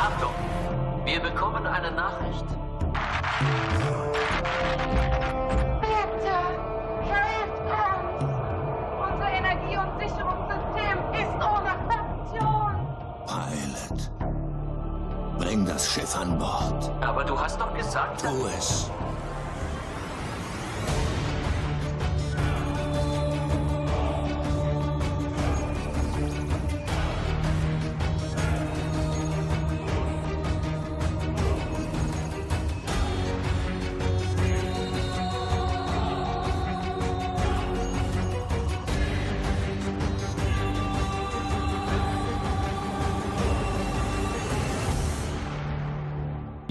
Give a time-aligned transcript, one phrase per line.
[0.00, 0.34] Achtung!
[1.04, 2.46] Wir bekommen eine Nachricht.
[5.80, 6.36] Bitte,
[7.04, 8.24] helft uns!
[9.12, 12.72] Unser Energie- und Sicherungssystem ist ohne Funktion.
[13.26, 14.10] Pilot.
[15.38, 16.90] Bring das Schiff an Bord.
[17.02, 18.90] Aber du hast doch gesagt, Tu es.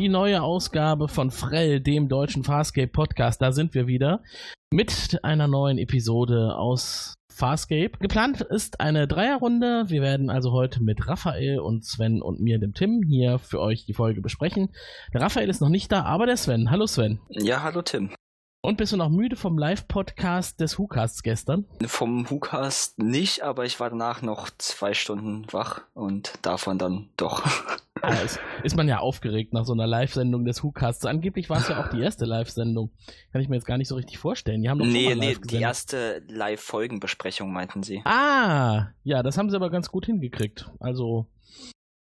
[0.10, 3.44] Die neue Ausgabe von Frell, dem deutschen Farscape Podcast.
[3.44, 4.24] Da sind wir wieder
[4.74, 7.92] mit einer neuen Episode aus Farscape.
[8.00, 9.84] Geplant ist eine Dreierrunde.
[9.90, 13.86] Wir werden also heute mit Raphael und Sven und mir, dem Tim, hier für euch
[13.86, 14.70] die Folge besprechen.
[15.14, 16.72] Der Raphael ist noch nicht da, aber der Sven.
[16.72, 17.20] Hallo Sven.
[17.30, 18.10] Ja, hallo Tim.
[18.62, 21.64] Und bist du noch müde vom Live-Podcast des WhoCasts gestern?
[21.86, 27.46] Vom WhoCast nicht, aber ich war danach noch zwei Stunden wach und davon dann doch.
[28.02, 28.16] Ah,
[28.64, 31.06] ist, man ja aufgeregt nach so einer Live-Sendung des WhoCasts.
[31.06, 32.92] Angeblich war es ja auch die erste Live-Sendung.
[33.34, 34.62] Kann ich mir jetzt gar nicht so richtig vorstellen.
[34.62, 38.02] Die haben doch nee, nee, die erste Live-Folgenbesprechung meinten sie.
[38.06, 40.72] Ah, ja, das haben sie aber ganz gut hingekriegt.
[40.80, 41.28] Also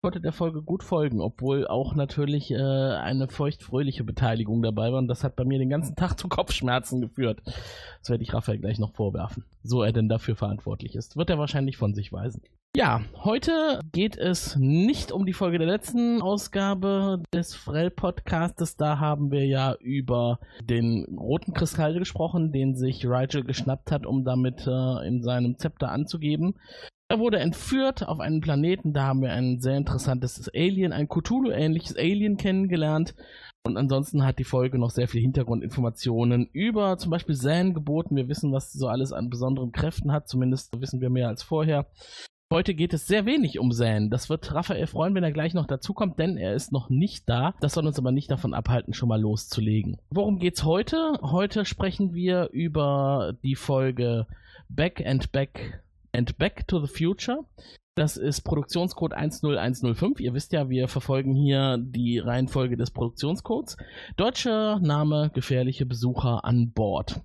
[0.05, 5.09] konnte der Folge gut folgen, obwohl auch natürlich äh, eine feuchtfröhliche Beteiligung dabei war und
[5.09, 7.41] das hat bei mir den ganzen Tag zu Kopfschmerzen geführt.
[7.47, 11.17] Das werde ich Raphael gleich noch vorwerfen, so er denn dafür verantwortlich ist.
[11.17, 12.43] Wird er wahrscheinlich von sich weisen.
[12.77, 18.77] Ja, heute geht es nicht um die Folge der letzten Ausgabe des Frell-Podcastes.
[18.77, 24.23] Da haben wir ja über den roten Kristall gesprochen, den sich Rigel geschnappt hat, um
[24.23, 26.57] damit äh, in seinem Zepter anzugeben.
[27.15, 31.97] Er wurde entführt auf einen Planeten, da haben wir ein sehr interessantes Alien, ein Cthulhu-ähnliches
[31.97, 33.15] Alien kennengelernt.
[33.65, 38.17] Und ansonsten hat die Folge noch sehr viel Hintergrundinformationen über zum Beispiel Zan geboten.
[38.17, 41.45] Wir wissen, was sie so alles an besonderen Kräften hat, zumindest wissen wir mehr als
[41.45, 41.87] vorher.
[42.53, 44.11] Heute geht es sehr wenig um Zan.
[44.11, 47.55] Das wird Raphael freuen, wenn er gleich noch dazukommt, denn er ist noch nicht da.
[47.61, 49.99] Das soll uns aber nicht davon abhalten, schon mal loszulegen.
[50.11, 51.17] Worum geht's heute?
[51.23, 54.27] Heute sprechen wir über die Folge
[54.69, 55.84] Back and Back
[56.15, 57.45] and Back to the Future.
[57.97, 60.21] Das ist Produktionscode 10105.
[60.21, 63.77] Ihr wisst ja, wir verfolgen hier die Reihenfolge des Produktionscodes.
[64.17, 67.21] Deutscher Name, gefährliche Besucher an Bord.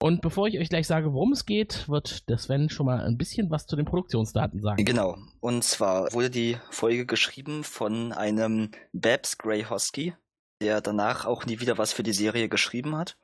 [0.00, 3.16] Und bevor ich euch gleich sage, worum es geht, wird der Sven schon mal ein
[3.16, 4.84] bisschen was zu den Produktionsdaten sagen.
[4.84, 5.16] Genau.
[5.40, 10.14] Und zwar wurde die Folge geschrieben von einem Babs Gray Hosky,
[10.60, 13.16] der danach auch nie wieder was für die Serie geschrieben hat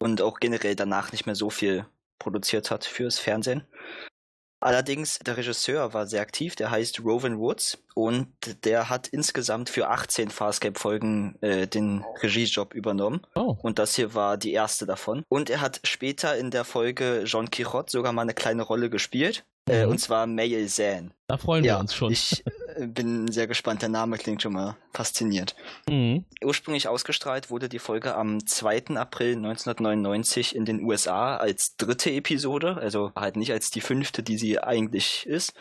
[0.00, 1.86] und auch generell danach nicht mehr so viel
[2.18, 3.62] produziert hat fürs Fernsehen.
[4.64, 8.28] Allerdings, der Regisseur war sehr aktiv, der heißt Rowan Woods und
[8.64, 13.20] der hat insgesamt für 18 Farscape-Folgen äh, den Regiejob übernommen.
[13.34, 15.22] Oh, Und das hier war die erste davon.
[15.28, 19.44] Und er hat später in der Folge Jean Quixote sogar mal eine kleine Rolle gespielt.
[19.68, 19.92] Äh, Mhm.
[19.92, 21.12] und zwar Mail Zan.
[21.26, 22.12] da freuen wir uns schon.
[22.12, 22.44] Ich
[22.76, 23.80] äh, bin sehr gespannt.
[23.80, 25.56] Der Name klingt schon mal fasziniert.
[25.88, 26.24] Mhm.
[26.44, 28.96] Ursprünglich ausgestrahlt wurde die Folge am 2.
[28.96, 34.36] April 1999 in den USA als dritte Episode, also halt nicht als die fünfte, die
[34.36, 35.54] sie eigentlich ist.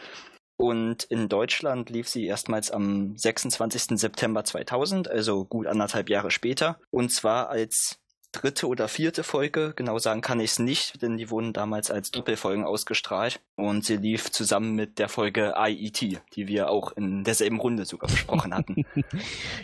[0.57, 3.97] Und in Deutschland lief sie erstmals am 26.
[3.99, 6.77] September 2000, also gut anderthalb Jahre später.
[6.91, 7.97] Und zwar als
[8.33, 12.11] dritte oder vierte Folge, genau sagen kann ich es nicht, denn die wurden damals als
[12.11, 13.39] Doppelfolgen ausgestrahlt.
[13.55, 18.09] Und sie lief zusammen mit der Folge IET, die wir auch in derselben Runde sogar
[18.09, 18.85] besprochen hatten.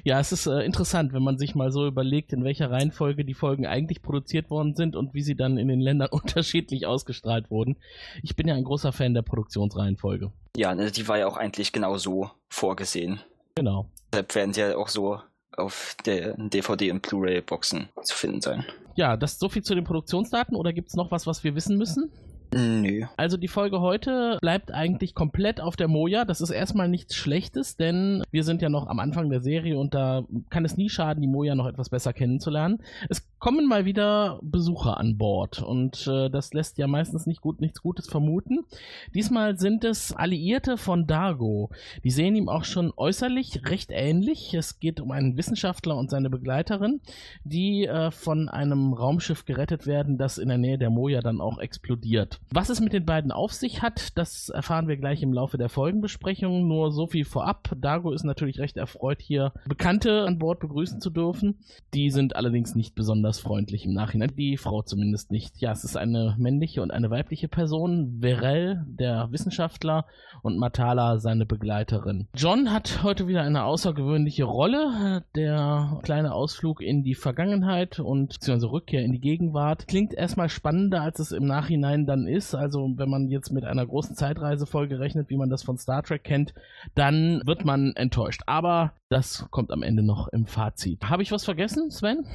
[0.03, 3.33] Ja, es ist äh, interessant, wenn man sich mal so überlegt, in welcher Reihenfolge die
[3.33, 7.77] Folgen eigentlich produziert worden sind und wie sie dann in den Ländern unterschiedlich ausgestrahlt wurden.
[8.23, 10.31] Ich bin ja ein großer Fan der Produktionsreihenfolge.
[10.55, 13.19] Ja, ne, die war ja auch eigentlich genau so vorgesehen.
[13.55, 13.89] Genau.
[14.11, 15.19] Deshalb werden sie ja auch so
[15.59, 18.65] auf der DVD- und Blu-ray-Boxen zu finden sein.
[18.95, 21.77] Ja, das so viel zu den Produktionsdaten oder gibt es noch was, was wir wissen
[21.77, 22.11] müssen?
[22.53, 23.05] Nö.
[23.15, 26.25] Also die Folge heute bleibt eigentlich komplett auf der Moja.
[26.25, 29.93] Das ist erstmal nichts Schlechtes, denn wir sind ja noch am Anfang der Serie und
[29.93, 32.79] da kann es nie schaden, die Moja noch etwas besser kennenzulernen.
[33.07, 37.61] Es kommen mal wieder Besucher an Bord und äh, das lässt ja meistens nicht gut,
[37.61, 38.65] nichts Gutes vermuten.
[39.13, 41.69] Diesmal sind es Alliierte von Dargo.
[42.03, 44.53] Die sehen ihm auch schon äußerlich recht ähnlich.
[44.53, 46.99] Es geht um einen Wissenschaftler und seine Begleiterin,
[47.43, 51.59] die äh, von einem Raumschiff gerettet werden, das in der Nähe der Moja dann auch
[51.59, 52.38] explodiert.
[52.51, 55.69] Was es mit den beiden auf sich hat, das erfahren wir gleich im Laufe der
[55.69, 56.67] Folgenbesprechung.
[56.67, 57.75] Nur so viel vorab.
[57.77, 61.59] Dargo ist natürlich recht erfreut, hier Bekannte an Bord begrüßen zu dürfen.
[61.93, 64.31] Die sind allerdings nicht besonders besonders freundlich im Nachhinein.
[64.37, 65.59] Die Frau zumindest nicht.
[65.59, 68.19] Ja, es ist eine männliche und eine weibliche Person.
[68.21, 70.05] Verell, der Wissenschaftler,
[70.41, 72.27] und Matala, seine Begleiterin.
[72.35, 75.23] John hat heute wieder eine außergewöhnliche Rolle.
[75.35, 81.01] Der kleine Ausflug in die Vergangenheit und beziehungsweise Rückkehr in die Gegenwart klingt erstmal spannender,
[81.01, 82.55] als es im Nachhinein dann ist.
[82.55, 86.23] Also wenn man jetzt mit einer großen Zeitreisefolge rechnet, wie man das von Star Trek
[86.23, 86.53] kennt,
[86.95, 88.41] dann wird man enttäuscht.
[88.45, 91.03] Aber das kommt am Ende noch im Fazit.
[91.09, 92.25] Habe ich was vergessen, Sven?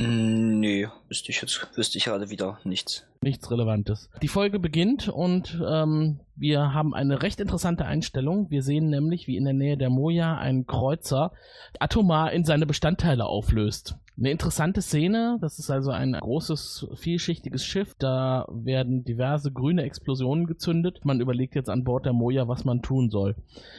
[0.00, 3.06] Mm, Nee, wüsste ich jetzt, wüsste ich gerade wieder nichts.
[3.20, 4.08] Nichts Relevantes.
[4.22, 8.48] Die Folge beginnt und ähm, wir haben eine recht interessante Einstellung.
[8.48, 11.32] Wir sehen nämlich, wie in der Nähe der Moja ein Kreuzer
[11.80, 13.96] atomar in seine Bestandteile auflöst.
[14.16, 20.46] Eine interessante Szene, das ist also ein großes, vielschichtiges Schiff, da werden diverse grüne Explosionen
[20.46, 21.04] gezündet.
[21.04, 23.34] Man überlegt jetzt an Bord der Moja, was man tun soll.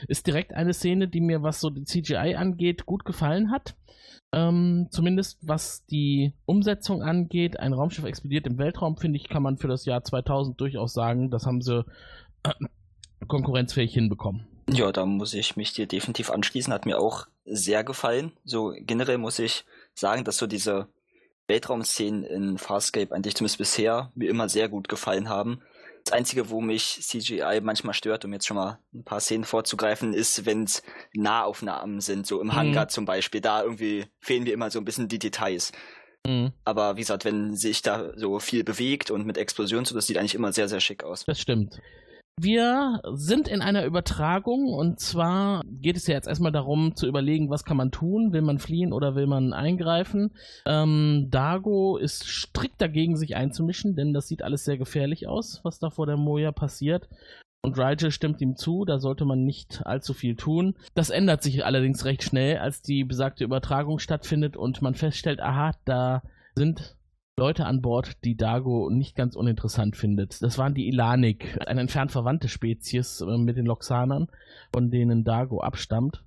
[0.10, 3.76] Ist direkt eine Szene, die mir, was so die CGI angeht, gut gefallen hat.
[4.34, 9.58] Ähm, zumindest was die Umsetzung angeht, ein Raumschiff explodiert im Weltraum, finde ich, kann man
[9.58, 11.86] für das Jahr 2000 durchaus sagen, das haben sie
[12.44, 12.52] äh,
[13.28, 14.46] konkurrenzfähig hinbekommen.
[14.70, 16.74] Ja, da muss ich mich dir definitiv anschließen.
[16.74, 18.34] Hat mir auch sehr gefallen.
[18.44, 19.64] So generell muss ich
[19.96, 20.88] sagen, dass so diese
[21.48, 25.62] Weltraumszenen in Farscape eigentlich zumindest bisher mir immer sehr gut gefallen haben.
[26.04, 30.14] Das Einzige, wo mich CGI manchmal stört, um jetzt schon mal ein paar Szenen vorzugreifen,
[30.14, 30.84] ist, wenn es
[31.16, 32.56] Nahaufnahmen sind, so im Mhm.
[32.56, 33.42] Hangar zum Beispiel.
[33.42, 35.72] Da irgendwie fehlen mir immer so ein bisschen die Details.
[36.26, 36.52] Mhm.
[36.64, 40.18] Aber wie gesagt, wenn sich da so viel bewegt und mit Explosionen so, das sieht
[40.18, 41.26] eigentlich immer sehr, sehr schick aus.
[41.26, 41.80] Das stimmt.
[42.38, 47.50] Wir sind in einer Übertragung und zwar geht es ja jetzt erstmal darum zu überlegen,
[47.50, 48.34] was kann man tun?
[48.34, 50.32] Will man fliehen oder will man eingreifen?
[50.66, 55.80] Ähm, Dago ist strikt dagegen, sich einzumischen, denn das sieht alles sehr gefährlich aus, was
[55.80, 57.08] da vor der Moja passiert.
[57.62, 60.76] Und Rigel stimmt ihm zu, da sollte man nicht allzu viel tun.
[60.94, 65.72] Das ändert sich allerdings recht schnell, als die besagte Übertragung stattfindet und man feststellt, aha,
[65.86, 66.22] da
[66.54, 66.96] sind
[67.38, 70.42] Leute an Bord, die Dago nicht ganz uninteressant findet.
[70.42, 74.30] Das waren die Ilanik, eine entfernt verwandte Spezies äh, mit den Loxanern,
[74.72, 76.24] von denen Dago abstammt.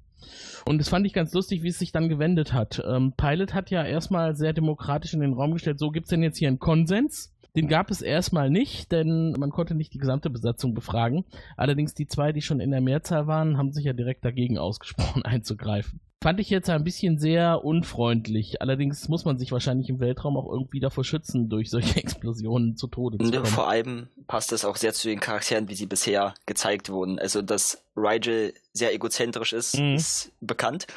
[0.67, 2.83] Und das fand ich ganz lustig, wie es sich dann gewendet hat.
[2.87, 6.37] Ähm, Pilot hat ja erstmal sehr demokratisch in den Raum gestellt, so gibt's denn jetzt
[6.37, 7.33] hier einen Konsens?
[7.57, 11.25] Den gab es erstmal nicht, denn man konnte nicht die gesamte Besatzung befragen.
[11.57, 15.23] Allerdings die zwei, die schon in der Mehrzahl waren, haben sich ja direkt dagegen ausgesprochen
[15.23, 16.01] einzugreifen.
[16.21, 18.61] Fand ich jetzt ein bisschen sehr unfreundlich.
[18.61, 22.89] Allerdings muss man sich wahrscheinlich im Weltraum auch irgendwie davor schützen, durch solche Explosionen zu
[22.89, 23.47] Tode zu Und kommen.
[23.47, 27.21] vor allem passt es auch sehr zu den Charakteren, wie sie bisher gezeigt wurden.
[27.21, 29.95] Also, dass Rigel sehr egozentrisch ist, Mhm.
[29.95, 30.89] ist bekannt.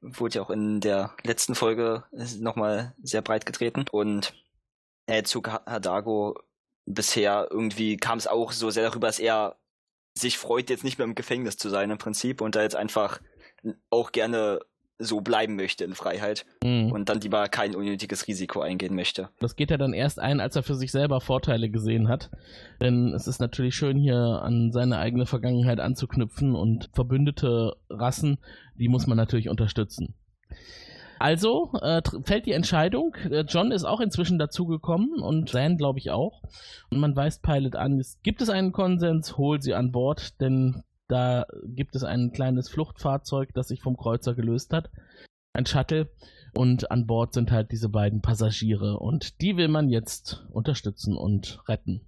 [0.00, 2.04] Wurde ja auch in der letzten Folge
[2.38, 3.84] nochmal sehr breit getreten.
[3.92, 4.32] Und
[5.06, 6.38] äh, zu Hadago
[6.86, 9.56] bisher irgendwie kam es auch so sehr darüber, dass er
[10.14, 13.20] sich freut, jetzt nicht mehr im Gefängnis zu sein im Prinzip und da jetzt einfach
[13.90, 14.60] auch gerne
[15.00, 16.92] so bleiben möchte in Freiheit Mhm.
[16.92, 19.30] und dann lieber kein unnötiges Risiko eingehen möchte.
[19.40, 22.30] Das geht er dann erst ein, als er für sich selber Vorteile gesehen hat.
[22.80, 28.38] Denn es ist natürlich schön, hier an seine eigene Vergangenheit anzuknüpfen und verbündete Rassen,
[28.76, 30.14] die muss man natürlich unterstützen.
[31.18, 33.14] Also äh, fällt die Entscheidung.
[33.30, 36.42] Äh, John ist auch inzwischen dazugekommen und Zan, glaube ich, auch.
[36.90, 40.82] Und man weist Pilot an, es gibt es einen Konsens, hol sie an Bord, denn
[41.10, 44.90] da gibt es ein kleines Fluchtfahrzeug, das sich vom Kreuzer gelöst hat.
[45.52, 46.08] Ein Shuttle.
[46.56, 48.98] Und an Bord sind halt diese beiden Passagiere.
[48.98, 52.02] Und die will man jetzt unterstützen und retten.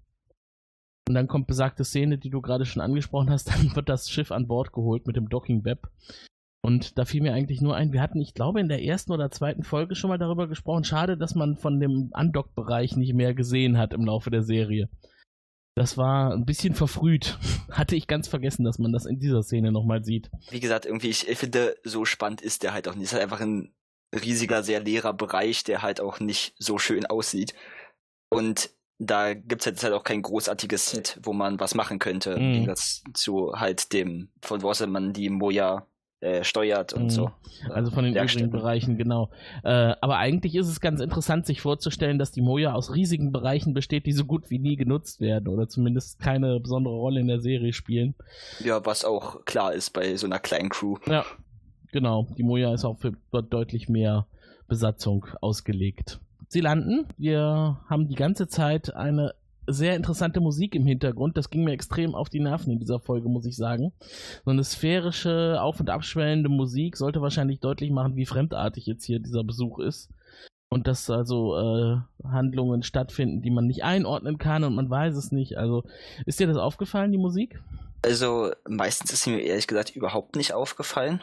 [1.08, 3.48] Und dann kommt besagte Szene, die du gerade schon angesprochen hast.
[3.52, 5.88] Dann wird das Schiff an Bord geholt mit dem Docking-Web.
[6.64, 9.32] Und da fiel mir eigentlich nur ein, wir hatten, ich glaube, in der ersten oder
[9.32, 10.84] zweiten Folge schon mal darüber gesprochen.
[10.84, 14.88] Schade, dass man von dem Undock-Bereich nicht mehr gesehen hat im Laufe der Serie.
[15.74, 17.38] Das war ein bisschen verfrüht.
[17.70, 20.30] Hatte ich ganz vergessen, dass man das in dieser Szene nochmal sieht.
[20.50, 23.04] wie gesagt, irgendwie, ich, finde, so spannend ist der halt auch nicht.
[23.04, 23.74] Es ist halt einfach ein
[24.14, 27.54] riesiger, sehr leerer Bereich, der halt auch nicht so schön aussieht.
[28.28, 32.48] Und da gibt's jetzt halt auch kein großartiges Set, wo man was machen könnte, im
[32.48, 32.52] Mhm.
[32.52, 35.86] Gegensatz zu halt dem, von man die Moja
[36.22, 37.10] äh, steuert und Mhm.
[37.10, 37.30] so.
[37.70, 39.28] Also von den übrigen Bereichen, genau.
[39.64, 43.74] Äh, aber eigentlich ist es ganz interessant, sich vorzustellen, dass die Moja aus riesigen Bereichen
[43.74, 47.40] besteht, die so gut wie nie genutzt werden oder zumindest keine besondere Rolle in der
[47.40, 48.14] Serie spielen.
[48.60, 50.96] Ja, was auch klar ist bei so einer kleinen Crew.
[51.06, 51.24] Ja,
[51.90, 52.28] genau.
[52.38, 54.26] Die Moja ist auch für dort deutlich mehr
[54.68, 56.20] Besatzung ausgelegt.
[56.48, 57.06] Sie landen.
[57.18, 59.34] Wir haben die ganze Zeit eine
[59.66, 61.36] sehr interessante Musik im Hintergrund.
[61.36, 63.92] Das ging mir extrem auf die Nerven in dieser Folge, muss ich sagen.
[64.44, 69.20] So eine sphärische, auf- und abschwellende Musik sollte wahrscheinlich deutlich machen, wie fremdartig jetzt hier
[69.20, 70.10] dieser Besuch ist.
[70.68, 75.30] Und dass also äh, Handlungen stattfinden, die man nicht einordnen kann und man weiß es
[75.30, 75.58] nicht.
[75.58, 75.84] Also,
[76.24, 77.60] ist dir das aufgefallen, die Musik?
[78.04, 81.22] Also meistens ist sie mir ehrlich gesagt überhaupt nicht aufgefallen.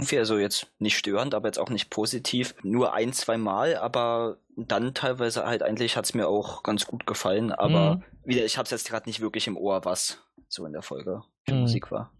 [0.00, 2.54] Irgendwie also jetzt nicht störend, aber jetzt auch nicht positiv.
[2.62, 7.06] Nur ein, zwei Mal, aber dann teilweise halt eigentlich hat es mir auch ganz gut
[7.06, 7.52] gefallen.
[7.52, 8.02] Aber Mhm.
[8.24, 11.22] wieder, ich habe es jetzt gerade nicht wirklich im Ohr, was so in der Folge
[11.46, 11.60] für Mhm.
[11.62, 12.12] Musik war.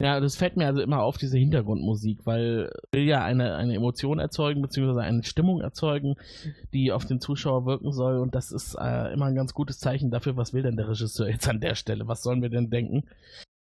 [0.00, 4.18] Ja, das fällt mir also immer auf, diese Hintergrundmusik, weil will ja eine, eine Emotion
[4.18, 6.16] erzeugen, beziehungsweise eine Stimmung erzeugen,
[6.72, 8.18] die auf den Zuschauer wirken soll.
[8.18, 11.28] Und das ist äh, immer ein ganz gutes Zeichen dafür, was will denn der Regisseur
[11.28, 12.08] jetzt an der Stelle?
[12.08, 13.04] Was sollen wir denn denken?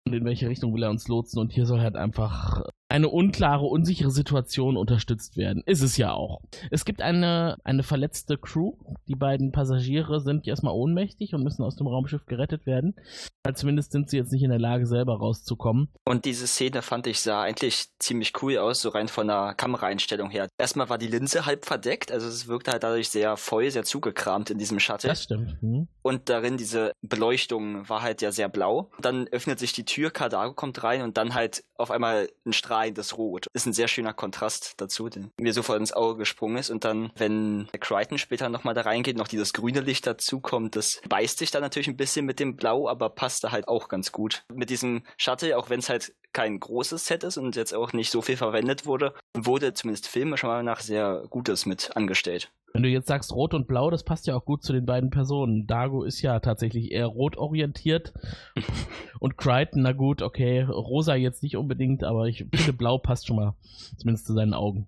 [0.07, 1.39] Und in welche Richtung will er uns lotsen?
[1.39, 5.63] Und hier soll halt einfach eine unklare, unsichere Situation unterstützt werden.
[5.65, 6.41] Ist es ja auch.
[6.69, 8.73] Es gibt eine, eine verletzte Crew.
[9.07, 12.95] Die beiden Passagiere sind erstmal ohnmächtig und müssen aus dem Raumschiff gerettet werden.
[13.43, 15.89] Weil zumindest sind sie jetzt nicht in der Lage, selber rauszukommen.
[16.05, 20.29] Und diese Szene fand ich sah eigentlich ziemlich cool aus, so rein von der Kameraeinstellung
[20.29, 20.47] her.
[20.59, 24.51] Erstmal war die Linse halb verdeckt, also es wirkte halt dadurch sehr voll, sehr zugekramt
[24.51, 25.09] in diesem Shuttle.
[25.09, 25.57] Das stimmt.
[25.61, 25.87] Hm.
[26.05, 28.91] Und darin diese Beleuchtung war halt ja sehr blau.
[28.99, 33.17] Dann öffnet sich die Tür, Cardago kommt rein und dann halt auf einmal ein strahlendes
[33.17, 33.47] Rot.
[33.53, 36.69] Ist ein sehr schöner Kontrast dazu, der mir sofort ins Auge gesprungen ist.
[36.69, 41.01] Und dann, wenn Crichton später nochmal da reingeht, noch dieses grüne Licht dazu kommt, das
[41.09, 44.11] beißt sich dann natürlich ein bisschen mit dem Blau, aber passt da halt auch ganz
[44.11, 44.43] gut.
[44.53, 48.11] Mit diesem Shuttle, auch wenn es halt kein großes Set ist und jetzt auch nicht
[48.11, 52.51] so viel verwendet wurde, wurde zumindest filmisch mal nach sehr Gutes mit angestellt.
[52.75, 55.09] Wenn du jetzt sagst Rot und Blau, das passt ja auch gut zu den beiden
[55.09, 55.65] Personen.
[55.65, 58.11] Dago ist ja tatsächlich eher rot orientiert
[59.21, 63.37] und Crichton, na gut, okay, rosa jetzt nicht unbedingt, aber ich finde Blau passt schon
[63.37, 63.53] mal,
[63.95, 64.87] zumindest zu seinen Augen.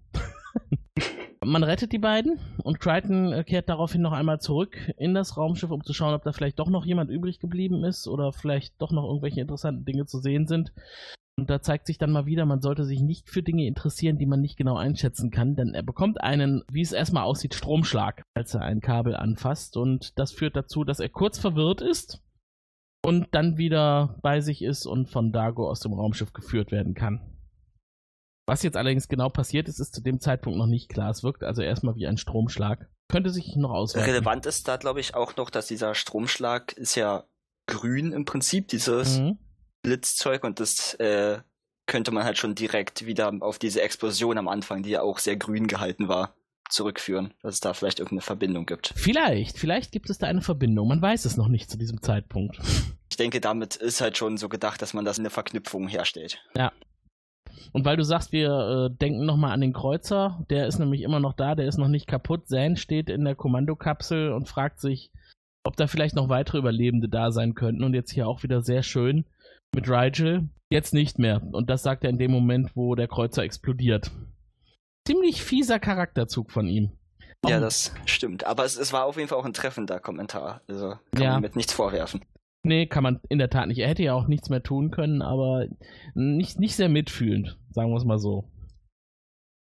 [1.46, 5.72] Man rettet die beiden und Crichton äh, kehrt daraufhin noch einmal zurück in das Raumschiff,
[5.72, 8.92] um zu schauen, ob da vielleicht doch noch jemand übrig geblieben ist oder vielleicht doch
[8.92, 10.74] noch irgendwelche interessanten Dinge zu sehen sind.
[11.40, 14.26] Und da zeigt sich dann mal wieder, man sollte sich nicht für Dinge interessieren, die
[14.26, 18.56] man nicht genau einschätzen kann, denn er bekommt einen, wie es erstmal aussieht, Stromschlag, als
[18.56, 19.78] er ein Kabel anfasst.
[19.78, 22.24] Und das führt dazu, dass er kurz verwirrt ist
[23.06, 27.22] und dann wieder bei sich ist und von Dago aus dem Raumschiff geführt werden kann.
[28.48, 31.12] Was jetzt allerdings genau passiert ist, ist zu dem Zeitpunkt noch nicht klar.
[31.12, 32.90] Es wirkt also erstmal wie ein Stromschlag.
[33.10, 34.10] Könnte sich noch auswirken.
[34.10, 37.26] Relevant ist da, glaube ich, auch noch, dass dieser Stromschlag ist ja
[37.68, 39.38] grün im Prinzip, dieses Mhm.
[39.88, 41.40] Blitzzeug und das äh,
[41.86, 45.38] könnte man halt schon direkt wieder auf diese Explosion am Anfang, die ja auch sehr
[45.38, 46.36] grün gehalten war,
[46.70, 48.94] zurückführen, dass es da vielleicht irgendeine Verbindung gibt.
[48.98, 50.90] Vielleicht, vielleicht gibt es da eine Verbindung.
[50.90, 52.60] Man weiß es noch nicht zu diesem Zeitpunkt.
[53.10, 56.44] Ich denke, damit ist halt schon so gedacht, dass man das in eine Verknüpfung herstellt.
[57.72, 61.22] Und weil du sagst, wir äh, denken nochmal an den Kreuzer, der ist nämlich immer
[61.22, 62.50] noch da, der ist noch nicht kaputt.
[62.50, 65.12] Zane steht in der Kommandokapsel und fragt sich,
[65.64, 67.86] ob da vielleicht noch weitere Überlebende da sein könnten.
[67.86, 69.26] Und jetzt hier auch wieder sehr schön
[69.76, 70.50] mit Rigel.
[70.70, 71.42] Jetzt nicht mehr.
[71.52, 74.12] Und das sagt er in dem Moment, wo der Kreuzer explodiert.
[75.08, 76.92] Ziemlich fieser Charakterzug von ihm.
[77.46, 78.46] Ja, Oh, das stimmt.
[78.46, 80.62] Aber es, es war auf jeden Fall auch ein treffender Kommentar.
[80.68, 81.32] Also kann Ja.
[81.34, 82.26] man mit nichts vorwerfen.
[82.64, 83.78] Nee, kann man in der Tat nicht.
[83.80, 85.68] Er hätte ja auch nichts mehr tun können, aber
[86.16, 88.52] nicht, nicht sehr mitfühlend, sagen wir es mal so.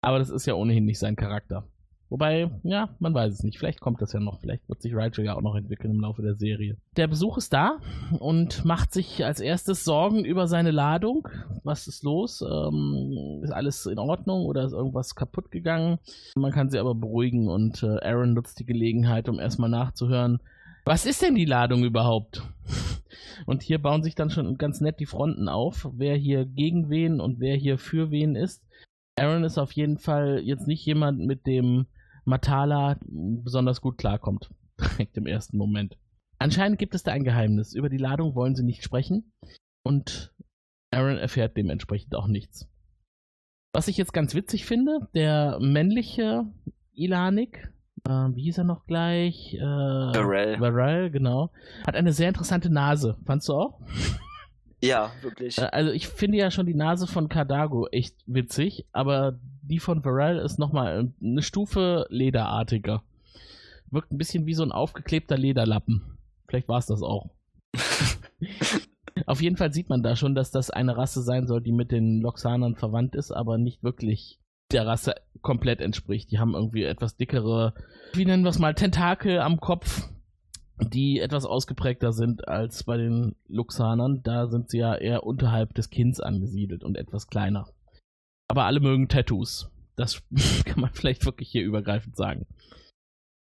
[0.04, 1.68] Aber das ist ja ohnehin nicht sein Charakter.
[2.12, 3.58] Wobei, ja, man weiß es nicht.
[3.58, 4.42] Vielleicht kommt das ja noch.
[4.42, 6.76] Vielleicht wird sich Rigel ja auch noch entwickeln im Laufe der Serie.
[6.98, 7.78] Der Besuch ist da
[8.20, 11.26] und macht sich als erstes Sorgen über seine Ladung.
[11.64, 12.42] Was ist los?
[12.42, 16.00] Ähm, ist alles in Ordnung oder ist irgendwas kaputt gegangen?
[16.36, 20.42] Man kann sie aber beruhigen und äh, Aaron nutzt die Gelegenheit, um erstmal nachzuhören,
[20.84, 22.44] was ist denn die Ladung überhaupt?
[23.46, 27.22] Und hier bauen sich dann schon ganz nett die Fronten auf, wer hier gegen wen
[27.22, 28.62] und wer hier für wen ist.
[29.16, 31.86] Aaron ist auf jeden Fall jetzt nicht jemand, mit dem
[32.26, 34.50] Matala besonders gut klarkommt.
[34.80, 35.98] Direkt im ersten Moment.
[36.40, 37.74] Anscheinend gibt es da ein Geheimnis.
[37.74, 39.32] Über die Ladung wollen sie nicht sprechen.
[39.84, 40.34] Und
[40.92, 42.68] Aaron erfährt dementsprechend auch nichts.
[43.74, 46.46] Was ich jetzt ganz witzig finde, der männliche
[46.94, 47.72] Ilanik,
[48.08, 49.54] äh, wie hieß er noch gleich?
[49.54, 50.60] Äh, Varel.
[50.60, 51.52] Varel, genau.
[51.86, 53.18] Hat eine sehr interessante Nase.
[53.26, 53.80] Fandst du auch?
[54.82, 55.58] Ja, wirklich.
[55.58, 60.04] Äh, Also ich finde ja schon die Nase von Cardago echt witzig, aber die von
[60.04, 63.04] Varel ist nochmal eine Stufe lederartiger.
[63.90, 66.18] Wirkt ein bisschen wie so ein aufgeklebter Lederlappen.
[66.48, 67.30] Vielleicht war es das auch.
[69.26, 71.92] Auf jeden Fall sieht man da schon, dass das eine Rasse sein soll, die mit
[71.92, 74.40] den Loxanern verwandt ist, aber nicht wirklich
[74.72, 76.32] der Rasse komplett entspricht.
[76.32, 77.74] Die haben irgendwie etwas dickere,
[78.14, 80.10] wie nennen wir es mal, Tentakel am Kopf,
[80.82, 84.22] die etwas ausgeprägter sind als bei den Luxanern.
[84.24, 87.68] Da sind sie ja eher unterhalb des Kinns angesiedelt und etwas kleiner.
[88.50, 89.70] Aber alle mögen Tattoos.
[89.96, 90.22] Das
[90.66, 92.46] kann man vielleicht wirklich hier übergreifend sagen.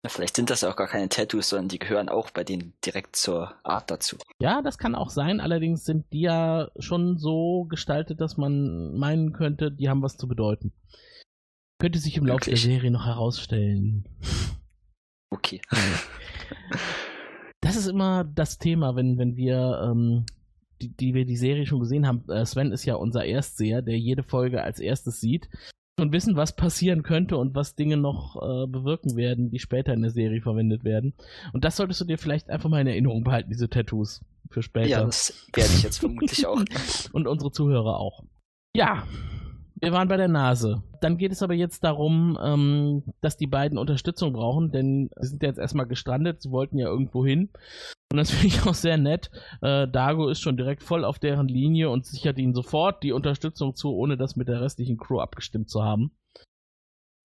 [0.07, 3.17] Vielleicht sind das ja auch gar keine Tattoos, sondern die gehören auch bei denen direkt
[3.17, 4.17] zur Art dazu.
[4.41, 5.41] Ja, das kann auch sein.
[5.41, 10.29] Allerdings sind die ja schon so gestaltet, dass man meinen könnte, die haben was zu
[10.29, 10.71] bedeuten.
[11.79, 12.57] Könnte sich im Laufe der?
[12.57, 14.07] Serie noch herausstellen.
[15.31, 15.61] Okay.
[17.61, 20.25] Das ist immer das Thema, wenn, wenn wir ähm,
[20.81, 23.97] die, die wir die Serie schon gesehen haben, äh, Sven ist ja unser Erstseher, der
[23.97, 25.49] jede Folge als erstes sieht
[25.99, 30.01] und wissen, was passieren könnte und was Dinge noch äh, bewirken werden, die später in
[30.01, 31.13] der Serie verwendet werden.
[31.53, 34.87] Und das solltest du dir vielleicht einfach mal in Erinnerung behalten, diese Tattoos für später.
[34.87, 36.63] Ja, das werde ich jetzt vermutlich auch.
[37.11, 38.23] und unsere Zuhörer auch.
[38.75, 39.03] Ja,
[39.81, 40.83] wir waren bei der Nase.
[41.01, 45.43] Dann geht es aber jetzt darum, ähm, dass die beiden Unterstützung brauchen, denn sie sind
[45.43, 47.49] ja jetzt erstmal gestrandet, sie wollten ja irgendwo hin.
[48.11, 49.29] Und das finde ich auch sehr nett.
[49.61, 53.75] Äh, Dago ist schon direkt voll auf deren Linie und sichert ihnen sofort die Unterstützung
[53.75, 56.11] zu, ohne das mit der restlichen Crew abgestimmt zu haben.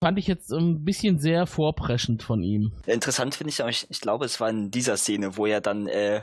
[0.03, 2.73] Fand ich jetzt ein bisschen sehr vorpreschend von ihm.
[2.85, 5.87] Interessant finde ich auch, ich, ich, glaube, es war in dieser Szene, wo er dann
[5.87, 6.21] äh,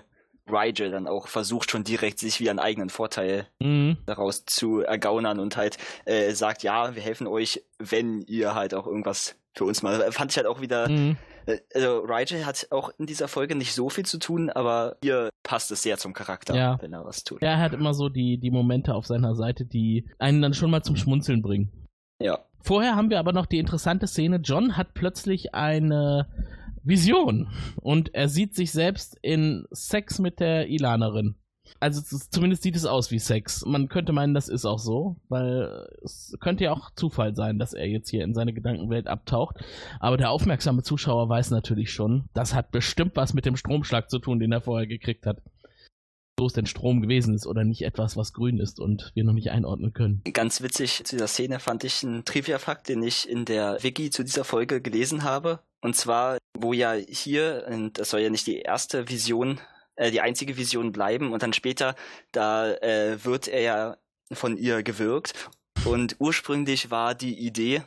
[0.50, 3.98] Rigel dann auch versucht schon direkt sich wie einen eigenen Vorteil mhm.
[4.06, 8.86] daraus zu ergaunern und halt äh, sagt, ja, wir helfen euch, wenn ihr halt auch
[8.86, 10.10] irgendwas für uns mal.
[10.12, 10.88] Fand ich halt auch wieder.
[10.88, 11.16] Mhm.
[11.46, 15.30] Äh, also Rigel hat auch in dieser Folge nicht so viel zu tun, aber hier
[15.42, 16.78] passt es sehr zum Charakter, ja.
[16.80, 17.42] wenn er was tut.
[17.42, 20.70] Ja, er hat immer so die, die Momente auf seiner Seite, die einen dann schon
[20.70, 21.70] mal zum Schmunzeln bringen.
[22.20, 22.40] Ja.
[22.62, 24.36] Vorher haben wir aber noch die interessante Szene.
[24.36, 26.28] John hat plötzlich eine
[26.84, 27.48] Vision.
[27.76, 31.36] Und er sieht sich selbst in Sex mit der Ilanerin.
[31.80, 33.64] Also zumindest sieht es aus wie Sex.
[33.64, 37.72] Man könnte meinen, das ist auch so, weil es könnte ja auch Zufall sein, dass
[37.72, 39.56] er jetzt hier in seine Gedankenwelt abtaucht.
[39.98, 44.18] Aber der aufmerksame Zuschauer weiß natürlich schon, das hat bestimmt was mit dem Stromschlag zu
[44.18, 45.38] tun, den er vorher gekriegt hat
[46.40, 49.50] es denn Strom gewesen ist oder nicht etwas, was grün ist und wir noch nicht
[49.50, 50.22] einordnen können.
[50.32, 54.22] Ganz witzig zu dieser Szene fand ich einen Trivia-Fakt, den ich in der Wiki zu
[54.24, 55.60] dieser Folge gelesen habe.
[55.80, 59.60] Und zwar, wo ja hier, und das soll ja nicht die erste Vision,
[59.96, 61.94] äh, die einzige Vision bleiben und dann später,
[62.30, 63.96] da äh, wird er ja
[64.32, 65.50] von ihr gewirkt.
[65.84, 67.82] Und ursprünglich war die Idee,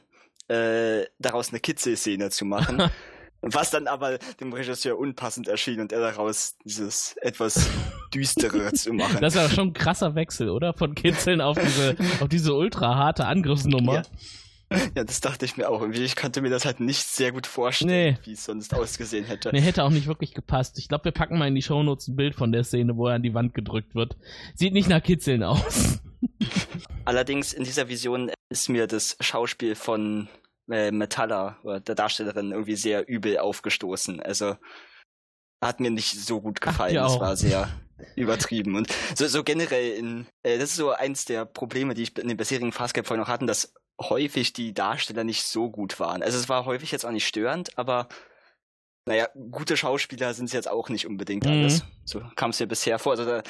[0.48, 2.90] äh, daraus eine Kitzelszene zu machen.
[3.48, 7.70] Was dann aber dem Regisseur unpassend erschien und er daraus dieses etwas
[8.14, 9.20] düstere zu machen.
[9.22, 10.74] Das ja schon ein krasser Wechsel, oder?
[10.74, 13.94] Von Kitzeln auf diese, auf diese ultra harte Angriffsnummer.
[13.94, 14.02] Ja.
[14.96, 15.88] Ja, das dachte ich mir auch.
[15.90, 18.18] Ich konnte mir das halt nicht sehr gut vorstellen, nee.
[18.26, 19.52] wie es sonst ausgesehen hätte.
[19.54, 20.80] Nee, hätte auch nicht wirklich gepasst.
[20.80, 23.16] Ich glaube, wir packen mal in die Shownotes ein Bild von der Szene, wo er
[23.16, 24.18] an die Wand gedrückt wird.
[24.56, 26.00] Sieht nicht nach Kitzeln aus.
[27.06, 30.30] Allerdings in dieser Vision ist mir das Schauspiel von
[30.70, 34.22] äh, Metalla oder der Darstellerin irgendwie sehr übel aufgestoßen.
[34.22, 34.58] Also
[35.64, 36.96] hat mir nicht so gut gefallen.
[36.96, 37.70] Es war sehr
[38.16, 38.76] übertrieben.
[38.76, 42.28] Und so, so generell in, äh, das ist so eins der Probleme, die ich in
[42.28, 46.22] den bisherigen Fastcap-Folgen noch hatten, dass häufig die Darsteller nicht so gut waren.
[46.22, 48.10] Also es war häufig jetzt auch nicht störend, aber
[49.08, 51.52] naja, gute Schauspieler sind es jetzt auch nicht unbedingt mhm.
[51.52, 51.84] alles.
[52.06, 53.14] So kam es mir bisher vor.
[53.14, 53.44] Also da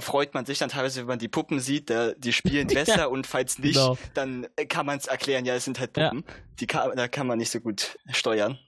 [0.00, 3.26] freut man sich dann teilweise, wenn man die Puppen sieht, die spielen besser ja, und
[3.26, 3.98] falls nicht, genau.
[4.14, 6.24] dann kann man es erklären, ja, es sind halt Puppen.
[6.26, 6.34] Ja.
[6.60, 8.58] Die kann, da kann man nicht so gut steuern.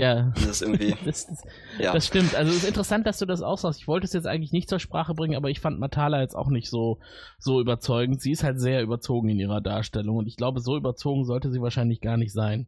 [0.00, 0.32] Ja.
[0.34, 0.94] Das ist irgendwie.
[1.04, 1.42] das, das,
[1.78, 1.92] ja.
[1.92, 2.34] das stimmt.
[2.34, 3.80] Also es ist interessant, dass du das auch sagst.
[3.80, 6.48] Ich wollte es jetzt eigentlich nicht zur Sprache bringen, aber ich fand Matala jetzt auch
[6.48, 6.98] nicht so,
[7.38, 8.20] so überzeugend.
[8.22, 11.60] Sie ist halt sehr überzogen in ihrer Darstellung und ich glaube, so überzogen sollte sie
[11.60, 12.66] wahrscheinlich gar nicht sein.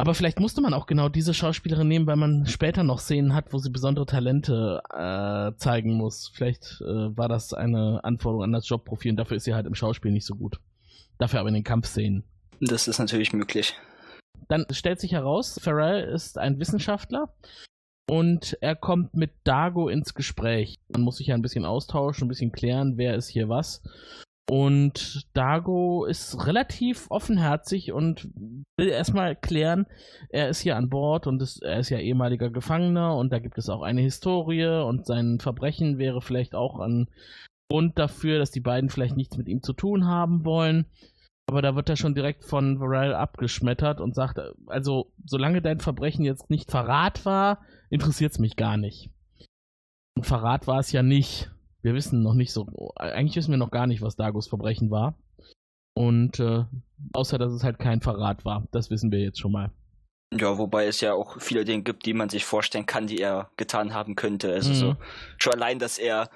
[0.00, 3.52] Aber vielleicht musste man auch genau diese Schauspielerin nehmen, weil man später noch Szenen hat,
[3.52, 6.30] wo sie besondere Talente äh, zeigen muss.
[6.32, 9.74] Vielleicht äh, war das eine Anforderung an das Jobprofil und dafür ist sie halt im
[9.74, 10.60] Schauspiel nicht so gut.
[11.18, 12.22] Dafür aber in den Kampfszenen.
[12.60, 13.74] Das ist natürlich möglich.
[14.46, 17.34] Dann stellt sich heraus, Farrell ist ein Wissenschaftler
[18.08, 20.78] und er kommt mit Dago ins Gespräch.
[20.88, 23.82] Man muss sich ja ein bisschen austauschen, ein bisschen klären, wer ist hier was.
[24.50, 28.30] Und Dago ist relativ offenherzig und
[28.78, 29.86] will erstmal klären,
[30.30, 33.58] er ist hier an Bord und ist, er ist ja ehemaliger Gefangener und da gibt
[33.58, 37.10] es auch eine Historie und sein Verbrechen wäre vielleicht auch ein
[37.70, 40.86] Grund dafür, dass die beiden vielleicht nichts mit ihm zu tun haben wollen.
[41.46, 46.24] Aber da wird er schon direkt von Varel abgeschmettert und sagt, also solange dein Verbrechen
[46.24, 49.10] jetzt nicht Verrat war, interessiert es mich gar nicht.
[50.16, 51.50] Und Verrat war es ja nicht
[51.82, 55.14] wir wissen noch nicht so, eigentlich wissen wir noch gar nicht, was Dagos Verbrechen war.
[55.94, 56.64] Und äh,
[57.12, 59.70] außer dass es halt kein Verrat war, das wissen wir jetzt schon mal.
[60.32, 63.50] Ja, wobei es ja auch viele Dinge gibt, die man sich vorstellen kann, die er
[63.56, 64.52] getan haben könnte.
[64.52, 64.74] Also mhm.
[64.74, 64.96] so
[65.38, 66.28] schon allein, dass er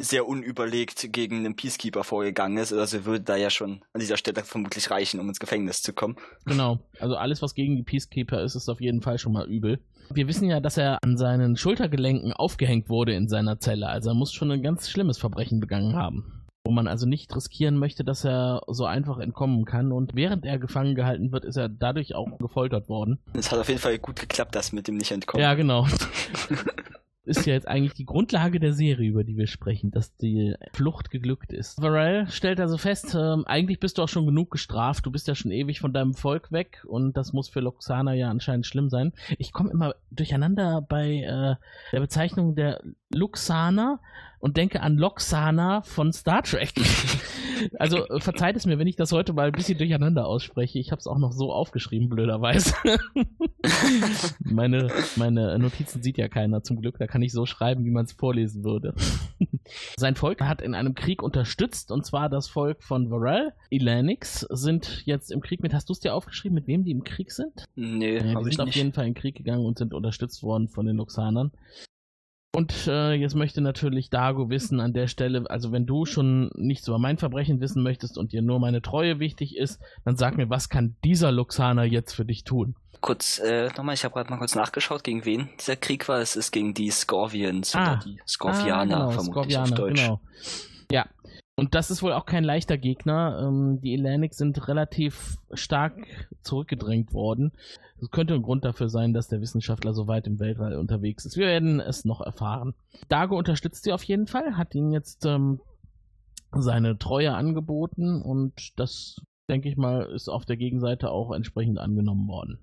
[0.00, 4.44] sehr unüberlegt gegen einen Peacekeeper vorgegangen ist, also würde da ja schon an dieser Stelle
[4.44, 6.16] vermutlich reichen, um ins Gefängnis zu kommen.
[6.46, 9.80] Genau, also alles, was gegen die Peacekeeper ist, ist auf jeden Fall schon mal übel.
[10.12, 13.88] Wir wissen ja, dass er an seinen Schultergelenken aufgehängt wurde in seiner Zelle.
[13.88, 16.44] Also er muss schon ein ganz schlimmes Verbrechen begangen haben.
[16.64, 19.92] Wo man also nicht riskieren möchte, dass er so einfach entkommen kann.
[19.92, 23.18] Und während er gefangen gehalten wird, ist er dadurch auch gefoltert worden.
[23.34, 25.42] Es hat auf jeden Fall gut geklappt, das mit dem nicht entkommen.
[25.42, 25.86] Ja, genau.
[27.28, 31.10] ist ja jetzt eigentlich die Grundlage der Serie, über die wir sprechen, dass die Flucht
[31.10, 31.80] geglückt ist.
[31.80, 35.34] Varel stellt also fest, äh, eigentlich bist du auch schon genug gestraft, du bist ja
[35.34, 39.12] schon ewig von deinem Volk weg und das muss für Loxana ja anscheinend schlimm sein.
[39.38, 41.56] Ich komme immer durcheinander bei äh,
[41.92, 44.00] der Bezeichnung der Luxaner
[44.40, 46.72] und denke an Loxana von Star Trek.
[47.78, 50.78] also äh, verzeiht es mir, wenn ich das heute mal ein bisschen durcheinander ausspreche.
[50.78, 52.74] Ich habe es auch noch so aufgeschrieben, blöderweise.
[54.40, 56.98] meine, meine Notizen sieht ja keiner zum Glück.
[56.98, 58.94] Da kann ich so schreiben, wie man es vorlesen würde.
[59.96, 63.52] Sein Volk hat in einem Krieg unterstützt, und zwar das Volk von Varel.
[63.70, 67.04] Elanix sind jetzt im Krieg mit, hast du es dir aufgeschrieben, mit wem die im
[67.04, 67.64] Krieg sind?
[67.76, 70.42] Nee, Ja, die ich sind auf jeden Fall in den Krieg gegangen und sind unterstützt
[70.42, 71.52] worden von den Luxanern.
[72.54, 76.88] Und äh, jetzt möchte natürlich Dago wissen an der Stelle, also wenn du schon nichts
[76.88, 80.48] über mein Verbrechen wissen möchtest und dir nur meine Treue wichtig ist, dann sag mir,
[80.48, 82.74] was kann dieser Luxaner jetzt für dich tun?
[83.00, 86.18] Kurz, äh, nochmal, ich habe gerade mal kurz nachgeschaut, gegen wen dieser Krieg war.
[86.20, 87.92] Es ist gegen die Scorvians Ah.
[87.92, 90.00] oder die Scorvianer, Ah, genau, vermutlich Skorpianer, auf Deutsch.
[90.02, 90.20] Genau.
[90.90, 91.06] Ja.
[91.58, 93.42] Und das ist wohl auch kein leichter Gegner.
[93.42, 96.06] Ähm, die Atlantic sind relativ stark
[96.40, 97.50] zurückgedrängt worden.
[97.98, 101.36] Das könnte ein Grund dafür sein, dass der Wissenschaftler so weit im Weltall unterwegs ist.
[101.36, 102.74] Wir werden es noch erfahren.
[103.08, 105.60] Dago unterstützt sie auf jeden Fall, hat ihnen jetzt ähm,
[106.52, 109.16] seine Treue angeboten und das,
[109.50, 112.60] denke ich mal, ist auf der Gegenseite auch entsprechend angenommen worden.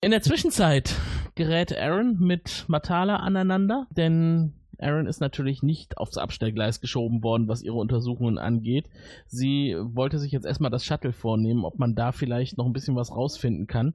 [0.00, 0.94] In der Zwischenzeit
[1.34, 7.62] gerät Aaron mit Matala aneinander, denn Aaron ist natürlich nicht aufs Abstellgleis geschoben worden, was
[7.62, 8.88] ihre Untersuchungen angeht.
[9.26, 12.96] Sie wollte sich jetzt erstmal das Shuttle vornehmen, ob man da vielleicht noch ein bisschen
[12.96, 13.94] was rausfinden kann.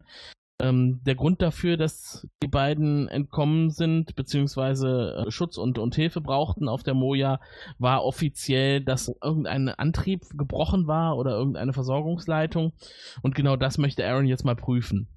[0.61, 6.19] Ähm, der Grund dafür, dass die beiden entkommen sind, beziehungsweise äh, Schutz und, und Hilfe
[6.19, 7.39] brauchten auf der Moja,
[7.77, 12.73] war offiziell, dass irgendein Antrieb gebrochen war oder irgendeine Versorgungsleitung.
[13.21, 15.07] Und genau das möchte Aaron jetzt mal prüfen.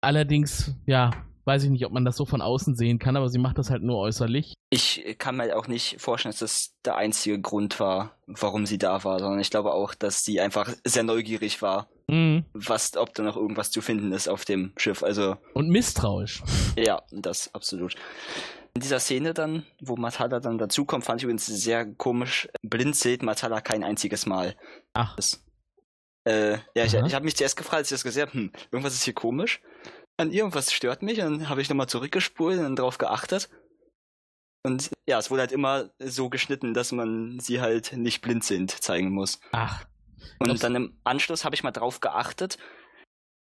[0.00, 1.10] Allerdings, ja,
[1.44, 3.70] weiß ich nicht, ob man das so von außen sehen kann, aber sie macht das
[3.70, 4.54] halt nur äußerlich.
[4.70, 9.02] Ich kann mir auch nicht vorstellen, dass das der einzige Grund war, warum sie da
[9.04, 12.44] war, sondern ich glaube auch, dass sie einfach sehr neugierig war, Mhm.
[12.52, 15.02] was, ob da noch irgendwas zu finden ist auf dem Schiff.
[15.02, 16.42] Also, Und misstrauisch.
[16.76, 17.94] ja, das absolut.
[18.74, 22.48] In dieser Szene dann, wo Matala dann dazukommt, fand ich übrigens sehr komisch.
[22.62, 24.56] Blind sieht Matala kein einziges Mal.
[24.94, 25.44] Ach, Das,
[26.24, 27.06] äh, ja, ich, Aha.
[27.06, 29.60] ich habe mich zuerst gefragt, als ich das gesehen habe, hm, irgendwas ist hier komisch.
[30.18, 33.48] An irgendwas stört mich, und dann habe ich nochmal zurückgespult und drauf geachtet.
[34.64, 38.70] Und ja, es wurde halt immer so geschnitten, dass man sie halt nicht blind sind
[38.70, 39.40] zeigen muss.
[39.52, 39.84] ach.
[40.38, 42.56] Und dann im Anschluss habe ich mal drauf geachtet.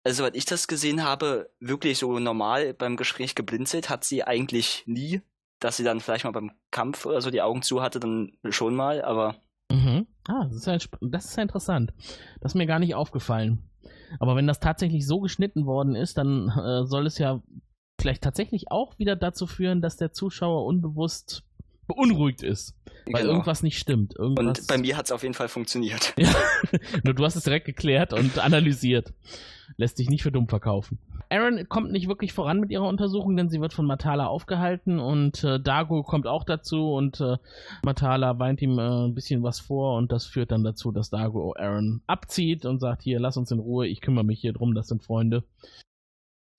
[0.04, 4.84] Also, soweit ich das gesehen habe, wirklich so normal beim Gespräch geblinzelt hat sie eigentlich
[4.86, 5.22] nie.
[5.58, 8.76] Dass sie dann vielleicht mal beim Kampf oder so die Augen zu hatte, dann schon
[8.76, 10.06] mal, aber Mhm.
[10.26, 11.92] Ah, das ist, ja, das ist ja interessant.
[12.40, 13.67] Das ist mir gar nicht aufgefallen.
[14.20, 17.42] Aber wenn das tatsächlich so geschnitten worden ist, dann äh, soll es ja
[18.00, 21.44] vielleicht tatsächlich auch wieder dazu führen, dass der Zuschauer unbewusst
[21.88, 22.76] beunruhigt ist.
[23.06, 23.32] Weil Genau.
[23.32, 24.14] irgendwas nicht stimmt.
[24.16, 26.14] Irgendwas Und bei mir hat es auf jeden Fall funktioniert.
[26.18, 26.30] Ja,
[27.02, 29.12] nur du hast es direkt geklärt und analysiert.
[29.76, 30.98] Lässt sich nicht für dumm verkaufen.
[31.30, 35.44] Aaron kommt nicht wirklich voran mit ihrer Untersuchung, denn sie wird von Matala aufgehalten und
[35.44, 37.36] äh, Dago kommt auch dazu und äh,
[37.84, 41.54] Matala weint ihm äh, ein bisschen was vor und das führt dann dazu, dass Dago
[41.54, 44.88] Aaron abzieht und sagt, hier, lass uns in Ruhe, ich kümmere mich hier drum, das
[44.88, 45.44] sind Freunde.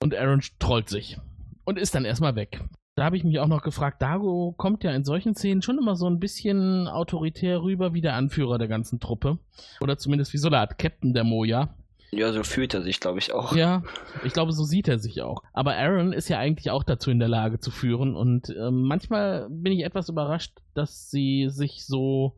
[0.03, 1.17] Und Aaron trollt sich
[1.65, 2.61] und ist dann erstmal weg.
[2.99, 5.95] Da habe ich mich auch noch gefragt, Dago kommt ja in solchen Szenen schon immer
[5.95, 9.37] so ein bisschen autoritär rüber wie der Anführer der ganzen Truppe.
[9.79, 11.73] Oder zumindest wie so eine Art Captain der Moja.
[12.11, 13.55] Ja, so fühlt er sich, glaube ich, auch.
[13.55, 13.83] Ja,
[14.25, 15.43] ich glaube, so sieht er sich auch.
[15.53, 18.17] Aber Aaron ist ja eigentlich auch dazu in der Lage zu führen.
[18.17, 22.35] Und ähm, manchmal bin ich etwas überrascht, dass sie sich so,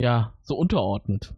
[0.00, 1.34] ja, so unterordnet.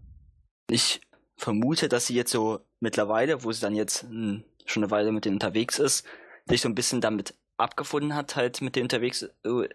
[0.71, 1.01] Ich
[1.37, 5.25] vermute, dass sie jetzt so mittlerweile, wo sie dann jetzt hm, schon eine Weile mit
[5.25, 6.05] denen unterwegs ist,
[6.45, 9.29] sich so ein bisschen damit abgefunden hat, halt mit denen unterwegs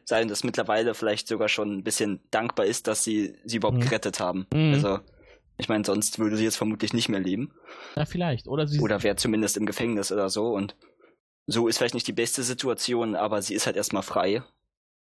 [0.05, 3.83] sein, dass mittlerweile vielleicht sogar schon ein bisschen dankbar ist, dass sie sie überhaupt Mhm.
[3.83, 4.47] gerettet haben.
[4.53, 4.73] Mhm.
[4.73, 4.99] Also,
[5.57, 7.53] ich meine, sonst würde sie jetzt vermutlich nicht mehr leben.
[7.95, 8.47] Ja, vielleicht.
[8.47, 10.47] Oder sie Oder wäre zumindest im Gefängnis oder so.
[10.47, 10.75] Und
[11.45, 14.41] so ist vielleicht nicht die beste Situation, aber sie ist halt erstmal frei.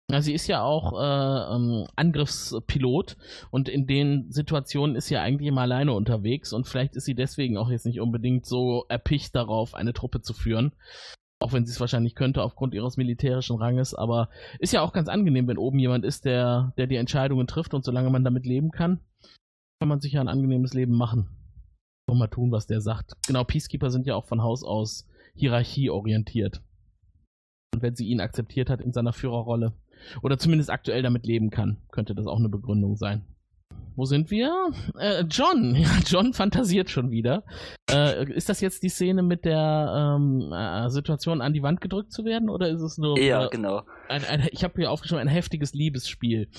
[0.10, 3.18] Ja, sie ist ja auch äh, ähm, Angriffspilot
[3.52, 7.16] und in den Situationen ist sie ja eigentlich immer alleine unterwegs und vielleicht ist sie
[7.16, 10.72] deswegen auch jetzt nicht unbedingt so erpicht darauf, eine Truppe zu führen.
[11.40, 15.08] Auch wenn sie es wahrscheinlich könnte aufgrund ihres militärischen Ranges, aber ist ja auch ganz
[15.08, 18.72] angenehm, wenn oben jemand ist, der, der die Entscheidungen trifft und solange man damit leben
[18.72, 19.00] kann,
[19.80, 21.30] kann man sich ja ein angenehmes Leben machen.
[22.10, 23.14] Und mal tun, was der sagt.
[23.28, 26.62] Genau, Peacekeeper sind ja auch von Haus aus hierarchieorientiert.
[27.74, 29.74] Und wenn sie ihn akzeptiert hat in seiner Führerrolle,
[30.22, 33.26] oder zumindest aktuell damit leben kann, könnte das auch eine Begründung sein.
[33.98, 34.72] Wo sind wir?
[35.00, 35.76] Äh, John.
[35.88, 37.44] Ja, John fantasiert schon wieder.
[37.90, 42.12] Äh, ist das jetzt die Szene mit der ähm, äh, Situation, an die Wand gedrückt
[42.12, 42.50] zu werden?
[42.50, 43.20] Oder ist es nur.
[43.20, 43.84] Ja, genau.
[44.08, 46.50] ein, ein, ich habe hier aufgeschrieben, ein heftiges Liebesspiel.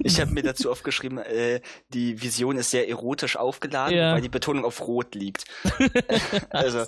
[0.00, 1.60] Ich habe mir dazu aufgeschrieben, äh,
[1.92, 4.14] die Vision ist sehr erotisch aufgeladen, Ja.
[4.14, 5.44] weil die Betonung auf Rot liegt.
[6.50, 6.84] also,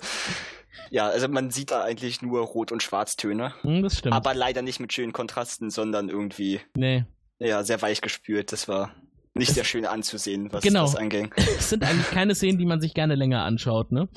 [0.89, 3.53] ja, also man sieht da eigentlich nur Rot- und Schwarztöne.
[3.61, 4.15] Hm, das stimmt.
[4.15, 7.05] Aber leider nicht mit schönen Kontrasten, sondern irgendwie nee.
[7.39, 8.51] ja, sehr weich gespült.
[8.51, 8.95] Das war
[9.39, 10.81] nicht sehr schön anzusehen, was Genau.
[10.81, 11.33] das anging.
[11.37, 14.07] Es sind eigentlich keine Szenen, die man sich gerne länger anschaut, ne?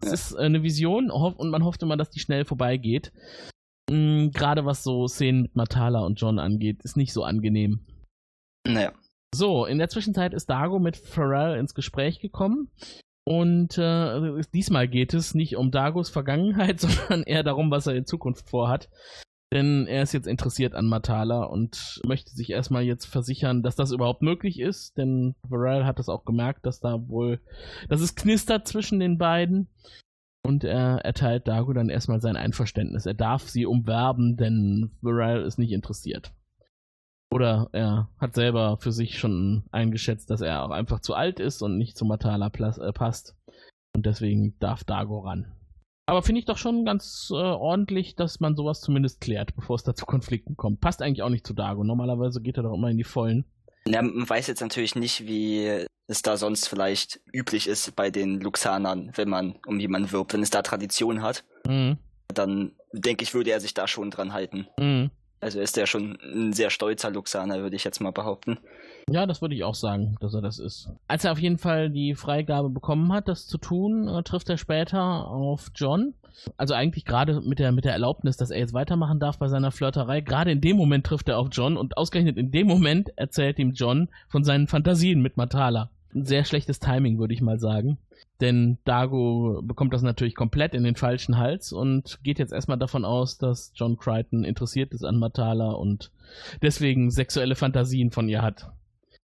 [0.00, 0.12] Es Ja.
[0.14, 3.12] ist äh, eine Vision und man hofft immer, dass die schnell vorbeigeht.
[3.90, 7.80] Mm, Gerade was so Szenen mit Matala und John angeht, ist nicht so angenehm.
[8.66, 8.92] Naja.
[9.34, 12.68] So, in der Zwischenzeit ist Dago mit Pharrell ins Gespräch gekommen.
[13.26, 18.06] Und äh, diesmal geht es nicht um Dagos Vergangenheit, sondern eher darum, was er in
[18.06, 18.88] Zukunft vorhat.
[19.54, 23.92] Denn er ist jetzt interessiert an Matala und möchte sich erstmal jetzt versichern, dass das
[23.92, 24.98] überhaupt möglich ist.
[24.98, 27.40] Denn Pharrell hat es auch gemerkt, dass da wohl,
[27.88, 29.68] dass es knistert zwischen den beiden.
[30.44, 33.06] Und er erteilt Dago dann erstmal sein Einverständnis.
[33.06, 36.32] Er darf sie umwerben, denn Pharrell ist nicht interessiert.
[37.32, 41.62] Oder er hat selber für sich schon eingeschätzt, dass er auch einfach zu alt ist
[41.62, 43.36] und nicht zu Matala äh, passt.
[43.94, 45.52] Und deswegen darf Dago ran.
[46.06, 49.84] Aber finde ich doch schon ganz äh, ordentlich, dass man sowas zumindest klärt, bevor es
[49.84, 50.80] da zu Konflikten kommt.
[50.80, 51.82] Passt eigentlich auch nicht zu Dago.
[51.82, 53.44] Normalerweise geht er doch immer in die Vollen.
[53.86, 58.40] Ja, man weiß jetzt natürlich nicht, wie es da sonst vielleicht üblich ist bei den
[58.40, 60.34] Luxanern, wenn man um jemanden wirbt.
[60.34, 61.96] Wenn es da Tradition hat, Mhm.
[62.28, 64.66] dann denke ich, würde er sich da schon dran halten.
[64.78, 65.10] Mhm.
[65.40, 68.58] Also ist er schon ein sehr stolzer Luxaner, würde ich jetzt mal behaupten.
[69.10, 70.88] Ja, das würde ich auch sagen, dass er das ist.
[71.08, 74.56] Als er auf jeden Fall die Freigabe bekommen hat, das zu tun, äh, trifft er
[74.56, 76.14] später auf John.
[76.56, 79.70] Also eigentlich gerade mit der, mit der Erlaubnis, dass er jetzt weitermachen darf bei seiner
[79.70, 80.20] Flirterei.
[80.20, 83.72] Gerade in dem Moment trifft er auf John und ausgerechnet in dem Moment erzählt ihm
[83.72, 85.90] John von seinen Fantasien mit Matala.
[86.14, 87.98] Ein sehr schlechtes Timing, würde ich mal sagen.
[88.40, 93.04] Denn Dago bekommt das natürlich komplett in den falschen Hals und geht jetzt erstmal davon
[93.04, 96.10] aus, dass John Crichton interessiert ist an Matala und
[96.62, 98.70] deswegen sexuelle Fantasien von ihr hat.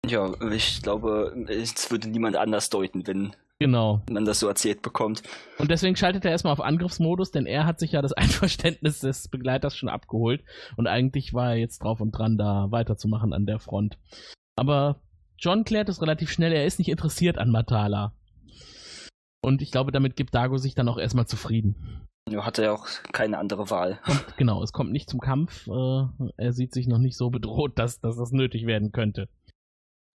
[0.05, 4.01] Ja, ich glaube, es würde niemand anders deuten, wenn Genau.
[4.09, 5.23] man das so erzählt bekommt.
[5.57, 9.29] Und deswegen schaltet er erstmal auf Angriffsmodus, denn er hat sich ja das Einverständnis des
[9.29, 10.43] Begleiters schon abgeholt.
[10.75, 13.97] Und eigentlich war er jetzt drauf und dran, da weiterzumachen an der Front.
[14.57, 15.01] Aber
[15.39, 18.13] John klärt es relativ schnell, er ist nicht interessiert an Matala.
[19.41, 22.07] Und ich glaube, damit gibt Dago sich dann auch erstmal zufrieden.
[22.29, 23.99] Ja, hat er auch keine andere Wahl.
[24.07, 25.67] Und genau, es kommt nicht zum Kampf.
[25.67, 26.05] Äh,
[26.37, 29.27] er sieht sich noch nicht so bedroht, dass, dass das nötig werden könnte.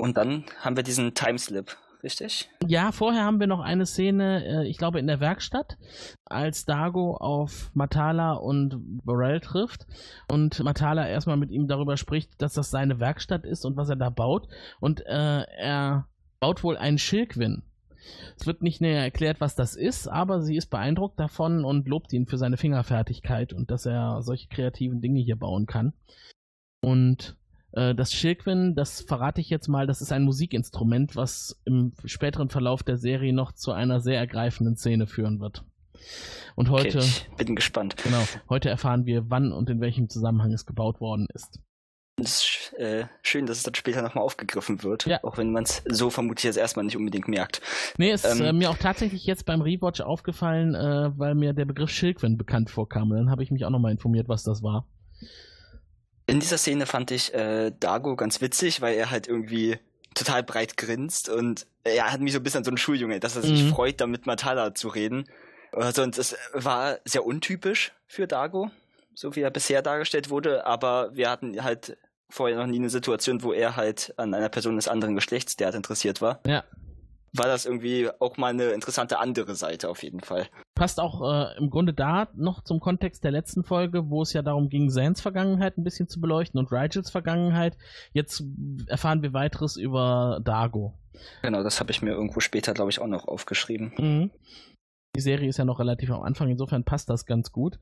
[0.01, 2.49] Und dann haben wir diesen Timeslip, richtig?
[2.67, 5.77] Ja, vorher haben wir noch eine Szene, äh, ich glaube in der Werkstatt,
[6.25, 9.87] als Dago auf Matala und Burrell trifft
[10.31, 13.97] und Matala erstmal mit ihm darüber spricht, dass das seine Werkstatt ist und was er
[13.97, 14.49] da baut.
[14.81, 16.07] Und äh, er
[16.39, 17.65] baut wohl einen Schilkwin.
[18.37, 22.13] Es wird nicht näher erklärt, was das ist, aber sie ist beeindruckt davon und lobt
[22.13, 25.93] ihn für seine Fingerfertigkeit und dass er solche kreativen Dinge hier bauen kann.
[26.81, 27.37] Und
[27.95, 32.83] das Shilkwin, das verrate ich jetzt mal, das ist ein Musikinstrument, was im späteren Verlauf
[32.83, 35.65] der Serie noch zu einer sehr ergreifenden Szene führen wird.
[36.55, 37.97] Und heute, Okay, ich bin gespannt.
[38.03, 41.61] genau, heute erfahren wir, wann und in welchem Zusammenhang es gebaut worden ist.
[42.21, 45.07] Es ist äh, schön, dass es dann später nochmal aufgegriffen wird.
[45.07, 45.23] Ja.
[45.23, 47.61] Auch wenn man es so vermutlich jetzt erstmal nicht unbedingt merkt.
[47.97, 51.65] Nee, ist Ähm, äh, mir auch tatsächlich jetzt beim Rewatch aufgefallen, äh, weil mir der
[51.65, 53.13] Begriff Shilkwin bekannt vorkam.
[53.13, 54.85] Und dann habe ich mich auch nochmal informiert, was das war.
[56.29, 59.79] In dieser Szene fand ich äh, Dago ganz witzig, weil er halt irgendwie
[60.15, 63.35] total breit grinst und er hat mich so ein bisschen an so einen Schuljunge, dass
[63.37, 63.69] er sich Mhm.
[63.71, 65.25] freut, da mit Matala zu reden.
[65.73, 68.71] Also, und es war sehr untypisch für Dago,
[69.15, 71.97] so wie er bisher dargestellt wurde, aber wir hatten halt
[72.31, 75.75] vorher noch nie eine Situation, wo er halt an einer Person des anderen Geschlechts derart
[75.77, 76.41] interessiert war.
[76.47, 76.63] Ja.
[77.35, 80.49] War das irgendwie auch mal eine interessante andere Seite auf jeden Fall.
[80.75, 84.43] Passt auch äh, im Grunde da noch zum Kontext der letzten Folge, wo es ja
[84.43, 87.77] darum ging, Sans Vergangenheit ein bisschen zu beleuchten und Rigels Vergangenheit.
[88.13, 88.45] Jetzt
[88.87, 90.99] erfahren wir weiteres über Dago.
[91.43, 93.93] Genau, das habe ich mir irgendwo später, glaube ich, auch noch aufgeschrieben.
[93.99, 94.31] Mhm.
[95.17, 97.79] Die Serie ist ja noch relativ am Anfang, insofern passt das ganz gut.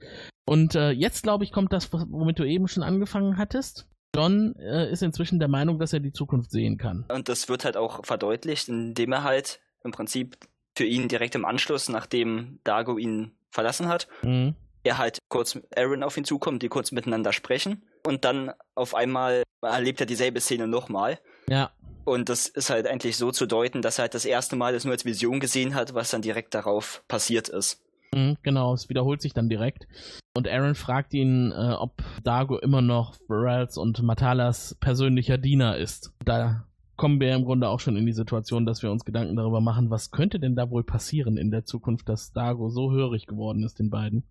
[0.48, 3.88] Und äh, jetzt, glaube ich, kommt das, womit du eben schon angefangen hattest.
[4.16, 7.04] John äh, ist inzwischen der Meinung, dass er die Zukunft sehen kann.
[7.08, 10.36] Und das wird halt auch verdeutlicht, indem er halt im Prinzip
[10.76, 14.54] für ihn direkt im Anschluss, nachdem Dago ihn verlassen hat, Mhm.
[14.84, 19.42] er halt kurz Aaron auf ihn zukommt, die kurz miteinander sprechen und dann auf einmal
[19.62, 21.18] erlebt er dieselbe Szene nochmal.
[21.48, 21.70] Ja,
[22.04, 24.84] Und das ist halt eigentlich so zu deuten, dass er halt das erste Mal das
[24.84, 27.82] nur als Vision gesehen hat, was dann direkt darauf passiert ist.
[28.42, 29.86] Genau, es wiederholt sich dann direkt.
[30.34, 36.12] Und Aaron fragt ihn, äh, ob Dago immer noch Burrells und Matalas persönlicher Diener ist.
[36.24, 39.60] Da kommen wir im Grunde auch schon in die Situation, dass wir uns Gedanken darüber
[39.60, 43.62] machen, was könnte denn da wohl passieren in der Zukunft, dass Dago so hörig geworden
[43.62, 44.24] ist, den beiden.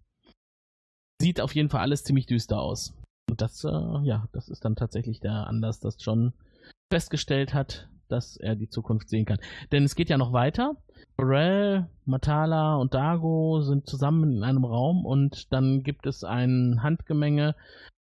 [1.21, 2.93] Sieht auf jeden Fall alles ziemlich düster aus.
[3.29, 3.69] Und das, äh,
[4.03, 6.33] ja, das ist dann tatsächlich der Anlass, dass John
[6.91, 9.39] festgestellt hat, dass er die Zukunft sehen kann.
[9.71, 10.75] Denn es geht ja noch weiter.
[11.17, 17.55] Burrell, Matala und Dago sind zusammen in einem Raum und dann gibt es ein Handgemenge.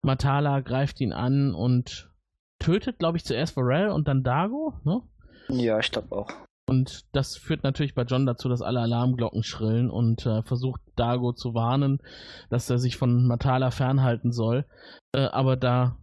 [0.02, 2.10] Matala greift ihn an und
[2.58, 5.02] tötet, glaube ich, zuerst Varel und dann Dago, ne?
[5.48, 6.28] Ja, ich glaube auch.
[6.68, 11.32] Und das führt natürlich bei John dazu, dass alle Alarmglocken schrillen und äh, versucht Dago
[11.32, 11.98] zu warnen,
[12.48, 14.64] dass er sich von Matala fernhalten soll.
[15.12, 15.96] Äh, aber da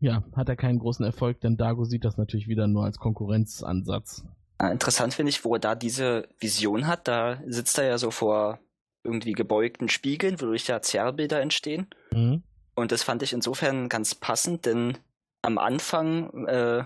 [0.00, 4.24] ja, hat er keinen großen Erfolg, denn Dago sieht das natürlich wieder nur als Konkurrenzansatz.
[4.64, 7.06] Ah, interessant finde ich, wo er da diese Vision hat.
[7.06, 8.60] Da sitzt er ja so vor
[9.02, 11.88] irgendwie gebeugten Spiegeln, wodurch ja Zerrbilder entstehen.
[12.12, 12.42] Mhm.
[12.74, 14.96] Und das fand ich insofern ganz passend, denn
[15.42, 16.84] am Anfang, äh,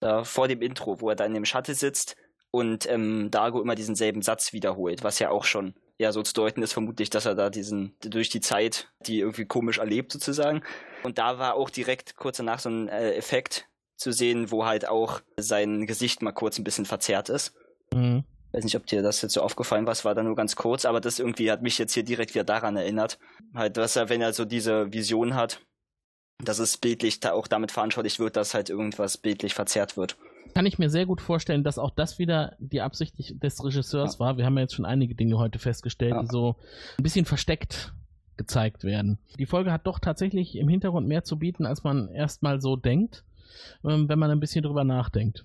[0.00, 2.16] da vor dem Intro, wo er da in dem Shuttle sitzt
[2.50, 6.32] und ähm, Dago immer diesen selben Satz wiederholt, was ja auch schon ja so zu
[6.32, 10.62] deuten ist, vermutlich, dass er da diesen durch die Zeit, die irgendwie komisch erlebt sozusagen.
[11.02, 13.68] Und da war auch direkt kurz danach so ein äh, Effekt
[14.00, 17.54] zu sehen, wo halt auch sein Gesicht mal kurz ein bisschen verzerrt ist.
[17.94, 18.24] Mhm.
[18.52, 20.84] weiß nicht, ob dir das jetzt so aufgefallen war, es war da nur ganz kurz,
[20.84, 23.18] aber das irgendwie hat mich jetzt hier direkt wieder daran erinnert.
[23.54, 25.60] Halt, dass er, wenn er so diese Vision hat,
[26.42, 30.16] dass es bildlich da auch damit veranschaulicht wird, dass halt irgendwas bildlich verzerrt wird.
[30.54, 34.36] Kann ich mir sehr gut vorstellen, dass auch das wieder die Absicht des Regisseurs war.
[34.36, 36.22] Wir haben ja jetzt schon einige Dinge heute festgestellt, Ja.
[36.22, 36.56] die so
[36.98, 37.92] ein bisschen versteckt
[38.36, 39.18] gezeigt werden.
[39.38, 43.22] Die Folge hat doch tatsächlich im Hintergrund mehr zu bieten, als man erstmal so denkt,
[43.82, 45.44] wenn man ein bisschen drüber nachdenkt.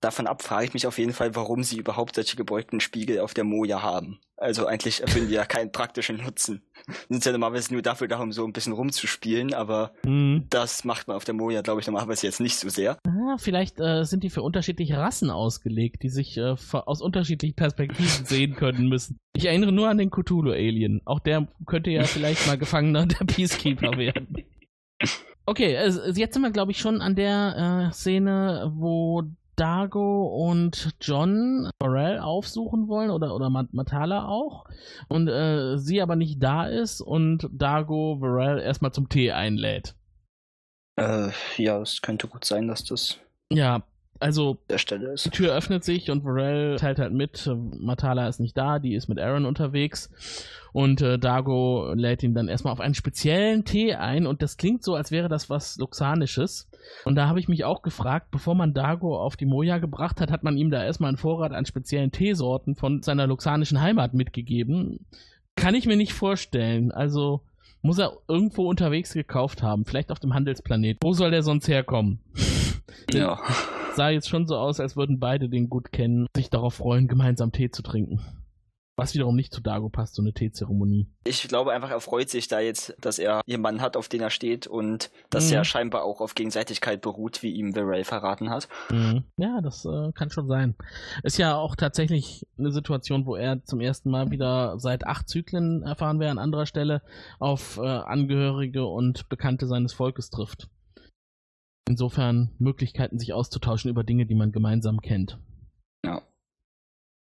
[0.00, 3.34] Davon ab frage ich mich auf jeden Fall, warum sie überhaupt solche gebeugten Spiegel auf
[3.34, 4.18] der Moja haben.
[4.36, 6.62] Also eigentlich erfüllen die ja keinen praktischen Nutzen.
[7.08, 10.46] Sind ja normalerweise nur dafür da, um so ein bisschen rumzuspielen, aber Mhm.
[10.50, 12.98] das macht man auf der Moja, glaube ich, normalerweise jetzt nicht so sehr.
[13.06, 18.02] Ah, vielleicht äh, sind die für unterschiedliche Rassen ausgelegt, die sich äh, aus unterschiedlichen Perspektiven
[18.26, 19.20] sehen können müssen.
[19.36, 21.02] Ich erinnere nur an den Cthulhu-Alien.
[21.04, 24.34] Auch der könnte ja vielleicht mal Gefangener der Peacekeeper werden.
[25.44, 29.22] Okay, also jetzt sind wir, glaube ich, schon an der äh, Szene, wo
[29.56, 34.64] Dago und John Morell aufsuchen wollen oder, oder Mat- Matala auch
[35.08, 39.94] und äh, sie aber nicht da ist und Dago Varel erstmal zum Tee einlädt.
[40.96, 43.18] Äh, ja, es könnte gut sein, dass das
[43.52, 43.82] Ja,
[44.22, 45.30] also Die.
[45.30, 49.08] Tür öffnet sich und Varel teilt halt mit, äh, Matala ist nicht da, die ist
[49.08, 50.10] mit Aaron unterwegs.
[50.72, 54.82] Und äh, Dago lädt ihn dann erstmal auf einen speziellen Tee ein und das klingt
[54.82, 56.70] so, als wäre das was Luxanisches.
[57.04, 60.30] Und da habe ich mich auch gefragt, bevor man Dago auf die Moja gebracht hat,
[60.30, 65.04] hat man ihm da erstmal einen Vorrat an speziellen Teesorten von seiner luxanischen Heimat mitgegeben.
[65.56, 66.92] Kann ich mir nicht vorstellen.
[66.92, 67.42] Also
[67.82, 70.98] muss er irgendwo unterwegs gekauft haben, vielleicht auf dem Handelsplanet.
[71.02, 72.20] Wo soll der sonst herkommen?
[73.12, 73.38] Ja.
[73.94, 77.52] sah jetzt schon so aus, als würden beide den gut kennen, sich darauf freuen, gemeinsam
[77.52, 78.20] Tee zu trinken.
[78.94, 81.08] Was wiederum nicht zu Dago passt, so eine Teezeremonie.
[81.24, 84.28] Ich glaube einfach, er freut sich da jetzt, dass er jemanden hat, auf den er
[84.28, 85.54] steht und dass Mhm.
[85.56, 88.68] er scheinbar auch auf Gegenseitigkeit beruht, wie ihm Varel verraten hat.
[88.90, 89.24] Mhm.
[89.38, 90.74] Ja, das äh, kann schon sein.
[91.22, 95.82] Ist ja auch tatsächlich eine Situation, wo er zum ersten Mal wieder seit acht Zyklen
[95.82, 97.00] erfahren wir an anderer Stelle
[97.38, 100.68] auf äh, Angehörige und Bekannte seines Volkes trifft.
[101.88, 105.38] Insofern Möglichkeiten, sich auszutauschen über Dinge, die man gemeinsam kennt.
[106.04, 106.22] Ja.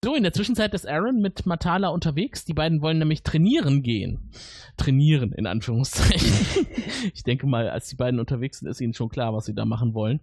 [0.07, 2.45] So, in der Zwischenzeit ist Aaron mit Matala unterwegs.
[2.45, 4.31] Die beiden wollen nämlich trainieren gehen.
[4.77, 6.65] Trainieren, in Anführungszeichen.
[7.13, 9.65] ich denke mal, als die beiden unterwegs sind, ist ihnen schon klar, was sie da
[9.65, 10.21] machen wollen.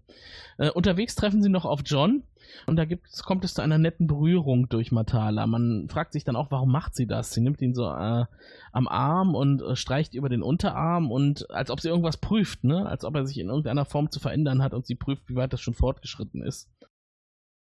[0.57, 2.23] Äh, unterwegs treffen sie noch auf John.
[2.65, 5.45] Und da gibt's, kommt es zu einer netten Berührung durch Matala.
[5.47, 7.31] Man fragt sich dann auch, warum macht sie das?
[7.33, 8.23] Sie nimmt ihn so äh,
[8.71, 12.85] am Arm und äh, streicht über den Unterarm und als ob sie irgendwas prüft, ne?
[12.85, 15.51] Als ob er sich in irgendeiner Form zu verändern hat und sie prüft, wie weit
[15.51, 16.69] das schon fortgeschritten ist.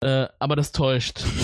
[0.00, 1.24] Äh, aber das täuscht.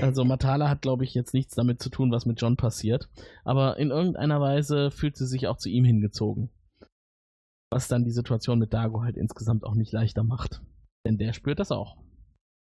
[0.00, 3.08] Also Matala hat, glaube ich, jetzt nichts damit zu tun, was mit John passiert.
[3.44, 6.50] Aber in irgendeiner Weise fühlt sie sich auch zu ihm hingezogen.
[7.70, 10.60] Was dann die Situation mit Dago halt insgesamt auch nicht leichter macht.
[11.06, 11.96] Denn der spürt das auch.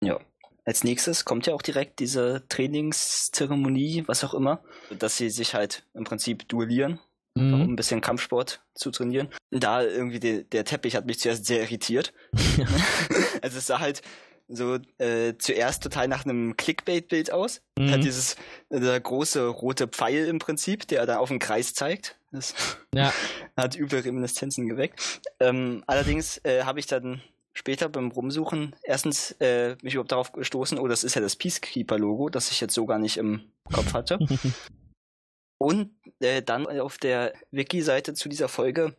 [0.03, 0.19] Ja.
[0.65, 4.63] Als nächstes kommt ja auch direkt diese Trainingszeremonie, was auch immer,
[4.97, 6.99] dass sie sich halt im Prinzip duellieren,
[7.35, 7.61] um Mhm.
[7.61, 9.29] ein bisschen Kampfsport zu trainieren.
[9.51, 12.13] Da irgendwie der, der Teppich hat mich zuerst sehr irritiert.
[12.57, 12.65] Ja.
[13.41, 14.01] Also es sah halt
[14.47, 17.61] so äh, zuerst total nach einem Clickbait-Bild aus.
[17.77, 17.91] Mhm.
[17.91, 18.35] Hat dieses
[18.69, 22.17] der große rote Pfeil im Prinzip, der da auf den Kreis zeigt.
[22.31, 22.53] Das
[22.93, 23.13] Ja,
[23.57, 25.21] hat üble Reminiszenzen geweckt.
[25.39, 27.21] Ähm, allerdings äh, habe ich dann
[27.53, 32.29] später beim Rumsuchen erstens äh, mich überhaupt darauf gestoßen, oh, das ist ja das Peacekeeper-Logo,
[32.29, 34.19] das ich jetzt so gar nicht im Kopf hatte.
[35.57, 38.93] Und äh, dann auf der Wiki-Seite zu dieser Folge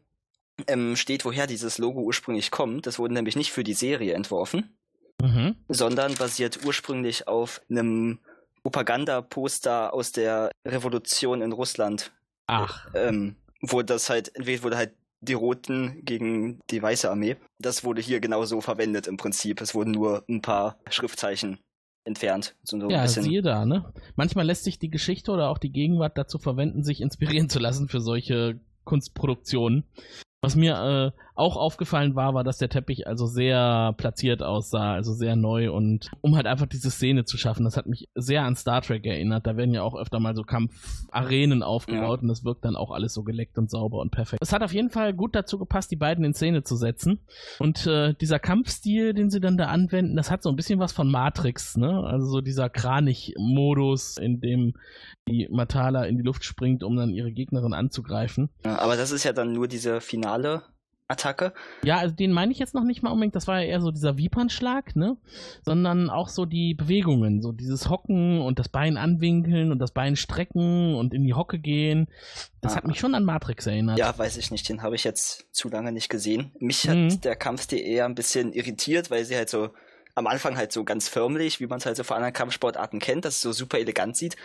[0.66, 2.86] ähm, steht, woher dieses Logo ursprünglich kommt.
[2.86, 4.74] Das wurde nämlich nicht für die Serie entworfen,
[5.22, 5.56] mhm.
[5.68, 8.18] sondern basiert ursprünglich auf einem
[8.62, 12.12] Propagandaposter aus der Revolution in Russland
[12.46, 17.36] Ach, ähm, wo das halt, entweder wurde halt die Roten gegen die Weiße Armee.
[17.58, 19.60] Das wurde hier genauso verwendet im Prinzip.
[19.60, 21.58] Es wurden nur ein paar Schriftzeichen
[22.04, 22.54] entfernt.
[22.62, 23.24] So ja, bisschen.
[23.24, 23.92] siehe da, ne?
[24.14, 27.88] Manchmal lässt sich die Geschichte oder auch die Gegenwart dazu verwenden, sich inspirieren zu lassen
[27.88, 29.84] für solche Kunstproduktionen.
[30.40, 35.12] Was mir äh, auch aufgefallen war, war, dass der Teppich also sehr platziert aussah, also
[35.12, 37.64] sehr neu und um halt einfach diese Szene zu schaffen.
[37.64, 39.46] Das hat mich sehr an Star Trek erinnert.
[39.46, 42.22] Da werden ja auch öfter mal so Kampfarenen aufgebaut ja.
[42.22, 44.42] und das wirkt dann auch alles so geleckt und sauber und perfekt.
[44.42, 47.20] Es hat auf jeden Fall gut dazu gepasst, die beiden in Szene zu setzen.
[47.58, 50.92] Und äh, dieser Kampfstil, den sie dann da anwenden, das hat so ein bisschen was
[50.92, 52.02] von Matrix, ne?
[52.04, 54.72] Also so dieser Kranich-Modus, in dem
[55.28, 58.48] die Matala in die Luft springt, um dann ihre Gegnerin anzugreifen.
[58.64, 60.62] Ja, aber das ist ja dann nur diese finale
[61.08, 61.52] Attacke.
[61.84, 63.92] Ja, also den meine ich jetzt noch nicht mal unbedingt, das war ja eher so
[63.92, 65.16] dieser Wiepernschlag, ne?
[65.64, 70.16] Sondern auch so die Bewegungen, so dieses Hocken und das Bein anwinkeln und das Bein
[70.16, 72.08] strecken und in die Hocke gehen.
[72.60, 72.76] Das ah.
[72.76, 73.98] hat mich schon an Matrix erinnert.
[73.98, 76.52] Ja, weiß ich nicht, den habe ich jetzt zu lange nicht gesehen.
[76.58, 77.10] Mich mhm.
[77.10, 79.70] hat der Kampfstil eher ein bisschen irritiert, weil sie halt so
[80.16, 83.24] am Anfang halt so ganz förmlich, wie man es halt so von anderen Kampfsportarten kennt,
[83.24, 84.36] dass es so super elegant sieht.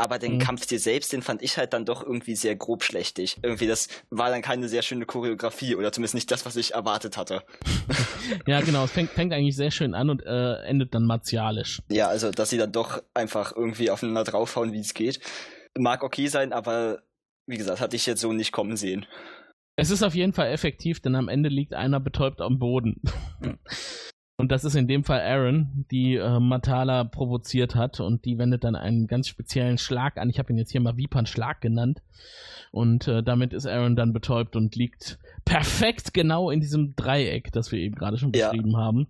[0.00, 0.38] Aber den mhm.
[0.38, 3.36] Kampfstil selbst, den fand ich halt dann doch irgendwie sehr grob schlechtig.
[3.42, 7.16] Irgendwie, das war dann keine sehr schöne Choreografie oder zumindest nicht das, was ich erwartet
[7.16, 7.42] hatte.
[8.46, 8.84] ja, genau.
[8.84, 11.82] Es fängt, fängt eigentlich sehr schön an und äh, endet dann martialisch.
[11.90, 15.18] Ja, also, dass sie dann doch einfach irgendwie aufeinander draufhauen, wie es geht.
[15.76, 17.02] Mag okay sein, aber
[17.46, 19.04] wie gesagt, hatte ich jetzt so nicht kommen sehen.
[19.74, 23.02] Es ist auf jeden Fall effektiv, denn am Ende liegt einer betäubt am Boden.
[24.40, 28.62] Und das ist in dem Fall Aaron, die äh, Matala provoziert hat und die wendet
[28.62, 30.30] dann einen ganz speziellen Schlag an.
[30.30, 32.02] Ich habe ihn jetzt hier mal Vipan-Schlag genannt.
[32.70, 37.72] Und äh, damit ist Aaron dann betäubt und liegt perfekt genau in diesem Dreieck, das
[37.72, 38.78] wir eben gerade schon beschrieben ja.
[38.78, 39.08] haben.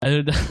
[0.00, 0.44] Also das,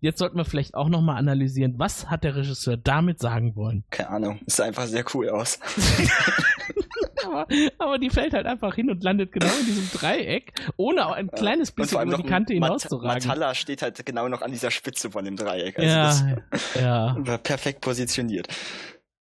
[0.00, 3.84] jetzt sollten wir vielleicht auch nochmal analysieren, was hat der Regisseur damit sagen wollen?
[3.90, 5.60] Keine Ahnung, es sah einfach sehr cool aus.
[7.26, 7.46] aber,
[7.78, 11.30] aber die fällt halt einfach hin und landet genau in diesem Dreieck, ohne auch ein
[11.30, 13.26] kleines bisschen über die Kante hinaus zu ragen.
[13.26, 15.78] Matala steht halt genau noch an dieser Spitze von dem Dreieck.
[15.78, 16.36] Also ja,
[16.80, 17.16] ja.
[17.18, 18.48] War perfekt positioniert.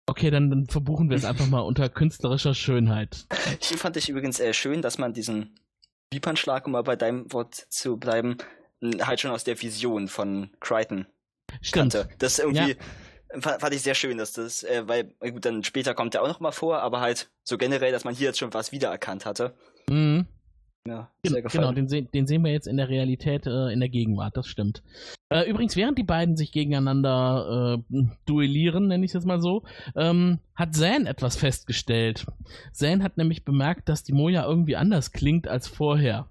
[0.05, 3.27] Okay, dann, dann verbuchen wir es einfach mal unter künstlerischer Schönheit.
[3.61, 5.55] Hier fand ich übrigens äh, schön, dass man diesen
[6.11, 8.38] Wiepernschlag, um mal bei deinem Wort zu bleiben,
[9.01, 11.05] halt schon aus der Vision von Crichton
[11.61, 11.93] Stimmt.
[11.93, 12.09] kannte.
[12.17, 12.75] Das irgendwie, ja
[13.39, 16.39] fand ich sehr schön, dass das, äh, weil, gut, dann später kommt er auch noch
[16.39, 19.53] mal vor, aber halt so generell, dass man hier jetzt schon was wiedererkannt hatte.
[19.89, 20.25] Mhm.
[20.88, 21.61] Ja, sehr gefallen.
[21.61, 24.47] Genau, den, se den, sehen wir jetzt in der Realität, äh, in der Gegenwart, das
[24.47, 24.82] stimmt.
[25.30, 29.63] Äh, übrigens, während die beiden sich gegeneinander äh, duellieren, nenne ich es jetzt mal so,
[29.95, 32.25] ähm, hat Zan etwas festgestellt.
[32.71, 36.30] Zan hat nämlich bemerkt, dass die Moja irgendwie anders klingt als vorher.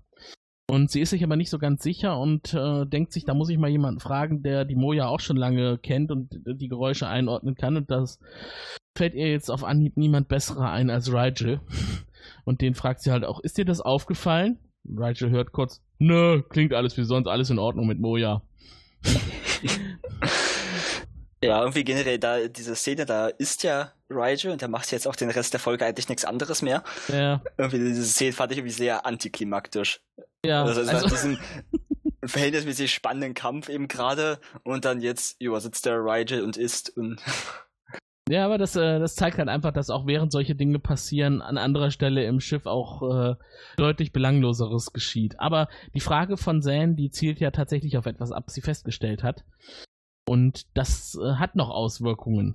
[0.71, 3.49] Und sie ist sich aber nicht so ganz sicher und äh, denkt sich, da muss
[3.49, 7.55] ich mal jemanden fragen, der die Moja auch schon lange kennt und die Geräusche einordnen
[7.55, 7.79] kann.
[7.79, 8.21] Und das
[8.95, 11.61] fällt ihr jetzt auf Anhieb niemand besserer ein als Rigel.
[12.45, 14.59] Und den fragt sie halt auch, ist dir das aufgefallen?
[14.85, 18.43] Rigel hört kurz, nö, klingt alles wie sonst, alles in Ordnung mit Moja.
[21.43, 25.15] Ja, irgendwie generell da, diese Szene, da ist ja Rigel und der macht jetzt auch
[25.15, 26.83] den Rest der Folge eigentlich nichts anderes mehr.
[27.07, 27.43] Ja.
[27.57, 30.01] Irgendwie diese Szene fand ich irgendwie sehr antiklimaktisch.
[30.45, 30.65] Ja.
[30.65, 31.39] Also, also diesen
[32.25, 37.21] verhältnismäßig spannenden Kampf eben gerade und dann jetzt übersitzt der Rigel und isst und.
[38.31, 41.57] Ja, aber das, äh, das zeigt halt einfach, dass auch während solche Dinge passieren, an
[41.57, 43.37] anderer Stelle im Schiff auch äh,
[43.79, 45.41] deutlich Belangloseres geschieht.
[45.41, 49.23] Aber die Frage von Zane, die zielt ja tatsächlich auf etwas ab, was sie festgestellt
[49.23, 49.47] hat.
[50.29, 52.55] Und das äh, hat noch Auswirkungen.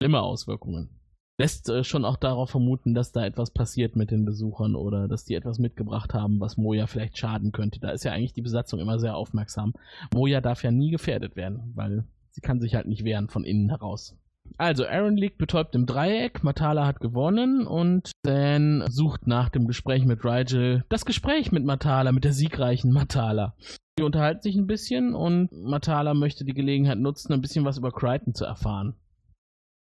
[0.00, 0.97] Schlimme Auswirkungen.
[1.40, 5.24] Lässt äh, schon auch darauf vermuten, dass da etwas passiert mit den Besuchern oder dass
[5.24, 7.78] die etwas mitgebracht haben, was Moja vielleicht schaden könnte.
[7.78, 9.72] Da ist ja eigentlich die Besatzung immer sehr aufmerksam.
[10.12, 13.68] Moja darf ja nie gefährdet werden, weil sie kann sich halt nicht wehren von innen
[13.68, 14.16] heraus.
[14.56, 20.04] Also, Aaron liegt betäubt im Dreieck, Matala hat gewonnen und Dan sucht nach dem Gespräch
[20.06, 23.54] mit Rigel das Gespräch mit Matala, mit der siegreichen Matala.
[23.98, 27.92] Die unterhalten sich ein bisschen und Matala möchte die Gelegenheit nutzen, ein bisschen was über
[27.92, 28.94] Crichton zu erfahren.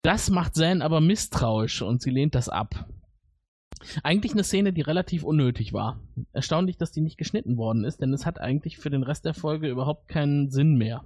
[0.02, 2.86] Das macht Zan aber misstrauisch und sie lehnt das ab.
[4.02, 6.00] Eigentlich eine Szene, die relativ unnötig war.
[6.32, 9.34] Erstaunlich, dass die nicht geschnitten worden ist, denn es hat eigentlich für den Rest der
[9.34, 11.04] Folge überhaupt keinen Sinn mehr.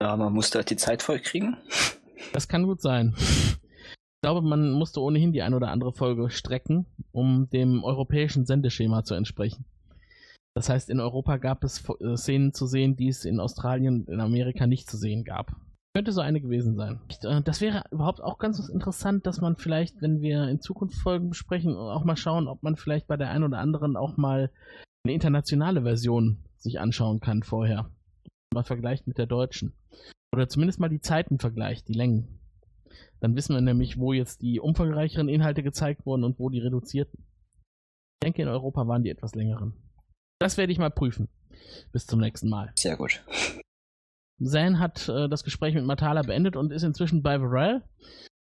[0.00, 1.56] Ja, man musste halt die Zeit voll kriegen.
[2.32, 3.14] Das kann gut sein.
[3.18, 3.58] Ich
[4.22, 9.14] glaube, man musste ohnehin die ein oder andere Folge strecken, um dem europäischen Sendeschema zu
[9.14, 9.64] entsprechen.
[10.54, 14.08] Das heißt, in Europa gab es äh, Szenen zu sehen, die es in Australien und
[14.08, 15.56] in Amerika nicht zu sehen gab.
[15.94, 17.00] Könnte so eine gewesen sein.
[17.22, 21.28] Äh, das wäre überhaupt auch ganz interessant, dass man vielleicht, wenn wir in Zukunft Folgen
[21.28, 24.50] besprechen, auch mal schauen, ob man vielleicht bei der einen oder anderen auch mal
[25.04, 27.90] eine internationale Version sich anschauen kann vorher.
[28.54, 29.74] Mal vergleicht mit der deutschen.
[30.34, 32.40] Oder zumindest mal die Zeiten vergleicht, die Längen.
[33.20, 37.24] Dann wissen wir nämlich, wo jetzt die umfangreicheren Inhalte gezeigt wurden und wo die reduzierten.
[38.14, 39.74] Ich denke, in Europa waren die etwas längeren.
[40.38, 41.28] Das werde ich mal prüfen.
[41.92, 42.72] Bis zum nächsten Mal.
[42.76, 43.22] Sehr gut.
[44.44, 47.82] Zan hat äh, das Gespräch mit Matala beendet und ist inzwischen bei Varel.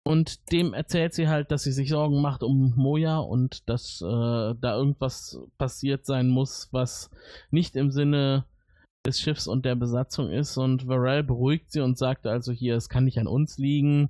[0.05, 4.05] Und dem erzählt sie halt, dass sie sich Sorgen macht um Moja und dass äh,
[4.05, 7.11] da irgendwas passiert sein muss, was
[7.51, 8.45] nicht im Sinne
[9.05, 10.57] des Schiffs und der Besatzung ist.
[10.57, 14.09] Und Varel beruhigt sie und sagt also hier, es kann nicht an uns liegen.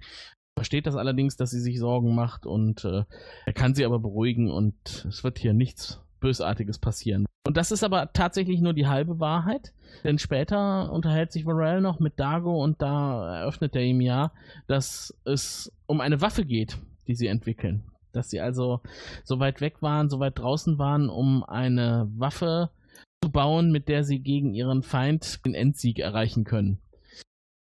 [0.55, 3.03] Versteht das allerdings, dass sie sich Sorgen macht und äh,
[3.45, 7.26] er kann sie aber beruhigen und es wird hier nichts Bösartiges passieren.
[7.47, 11.99] Und das ist aber tatsächlich nur die halbe Wahrheit, denn später unterhält sich Varel noch
[11.99, 14.32] mit Dago und da eröffnet er ihm ja,
[14.67, 17.84] dass es um eine Waffe geht, die sie entwickeln.
[18.11, 18.82] Dass sie also
[19.24, 22.70] so weit weg waren, so weit draußen waren, um eine Waffe
[23.24, 26.80] zu bauen, mit der sie gegen ihren Feind den Endsieg erreichen können.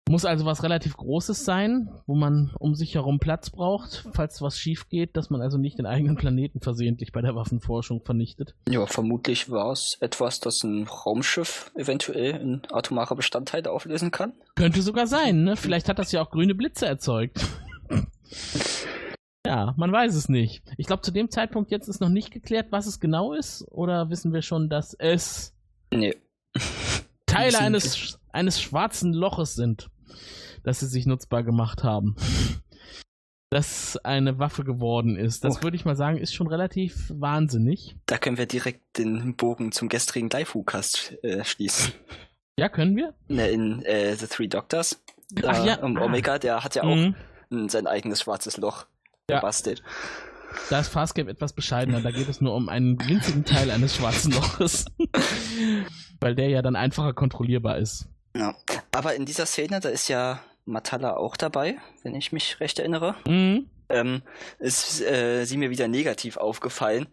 [0.06, 4.58] Muss also was relativ Großes sein, wo man um sich herum Platz braucht, falls was
[4.58, 8.54] schief geht, dass man also nicht den eigenen Planeten versehentlich bei der Waffenforschung vernichtet.
[8.68, 14.34] Ja, vermutlich war es etwas, das ein Raumschiff eventuell in atomare Bestandteile auflösen kann.
[14.56, 15.56] Könnte sogar sein, ne?
[15.56, 17.40] Vielleicht hat das ja auch grüne Blitze erzeugt.
[19.46, 20.62] ja, man weiß es nicht.
[20.76, 23.66] Ich glaube, zu dem Zeitpunkt jetzt ist noch nicht geklärt, was es genau ist.
[23.70, 25.54] Oder wissen wir schon, dass es
[25.90, 26.14] Nee.
[27.26, 29.90] Teile eines, eines schwarzen Loches sind,
[30.64, 32.16] das sie sich nutzbar gemacht haben.
[33.50, 35.44] Das eine Waffe geworden ist.
[35.44, 35.62] Das Oh.
[35.62, 37.94] würde ich mal sagen, ist schon relativ wahnsinnig.
[38.06, 41.92] Da können wir direkt den Bogen zum gestrigen Live-Cast äh, schließen.
[42.58, 43.14] Ja, können wir?
[43.28, 45.00] Ne, in äh, The Three Doctors.
[45.44, 46.02] Ach äh, ja, um ah.
[46.04, 47.14] Omega, der hat ja auch Mhm.
[47.52, 48.86] ein, sein eigenes schwarzes Loch
[49.30, 49.36] Ja.
[49.36, 49.82] gebastelt.
[50.70, 52.00] Da ist Farscape etwas bescheidener.
[52.00, 54.84] Da geht es nur um einen winzigen Teil eines schwarzen Loches.
[56.20, 58.06] Weil der ja dann einfacher kontrollierbar ist.
[58.36, 58.54] Ja.
[58.92, 63.14] Aber in dieser Szene, da ist ja Matala auch dabei, wenn ich mich recht erinnere.
[63.26, 63.68] Mhm.
[63.90, 64.22] Ähm,
[64.58, 67.06] ist äh, sie mir wieder negativ aufgefallen.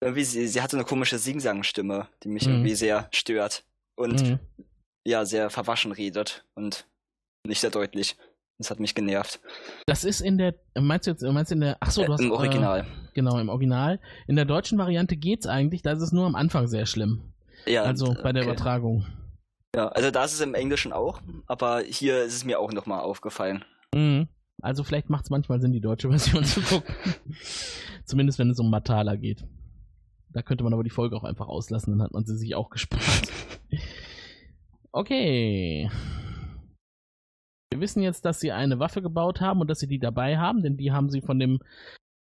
[0.00, 2.54] Irgendwie, sie, sie hatte eine komische Sing-Sang-Stimme, die mich Mhm.
[2.54, 3.64] irgendwie sehr stört.
[3.96, 4.38] Und Mhm.
[5.04, 6.86] ja, sehr verwaschen redet und
[7.46, 8.16] nicht sehr deutlich.
[8.58, 9.40] Das hat mich genervt.
[9.86, 12.12] Das ist in der, meinst du jetzt, meinst du in der, ach so, du Äh,
[12.14, 12.80] hast, Im Original.
[12.80, 12.84] Äh,
[13.14, 14.00] genau, im Original.
[14.26, 17.32] In der deutschen Variante geht's eigentlich, da ist es nur am Anfang sehr schlimm.
[17.66, 18.50] ja, Also bei der okay.
[18.52, 19.06] Übertragung.
[19.76, 23.00] Ja, also da ist es im Englischen auch, aber hier ist es mir auch nochmal
[23.00, 23.64] aufgefallen.
[23.94, 24.28] Mhm.
[24.60, 26.94] Also vielleicht macht es manchmal Sinn, die deutsche Version zu gucken.
[28.04, 29.44] Zumindest wenn es um Matala geht.
[30.30, 32.70] Da könnte man aber die Folge auch einfach auslassen, dann hat man sie sich auch
[32.70, 33.02] gespart.
[34.90, 35.90] Okay.
[37.70, 40.62] Wir wissen jetzt, dass sie eine Waffe gebaut haben und dass sie die dabei haben,
[40.62, 41.60] denn die haben sie von dem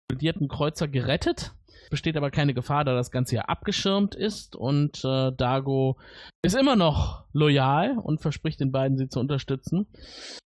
[0.06, 1.52] explodierten Kreuzer gerettet.
[1.90, 5.98] Besteht aber keine Gefahr, da das Ganze ja abgeschirmt ist und äh, Dago
[6.42, 9.86] ist immer noch loyal und verspricht den beiden, sie zu unterstützen.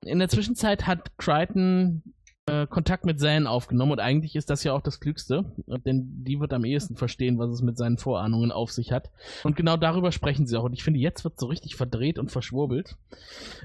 [0.06, 2.03] In der Zwischenzeit hat Crichton
[2.45, 6.39] äh, Kontakt mit Zan aufgenommen und eigentlich ist das ja auch das Klügste, denn die
[6.39, 9.10] wird am ehesten verstehen, was es mit seinen Vorahnungen auf sich hat.
[9.43, 10.64] Und genau darüber sprechen sie auch.
[10.64, 12.95] Und ich finde, jetzt wird so richtig verdreht und verschwurbelt,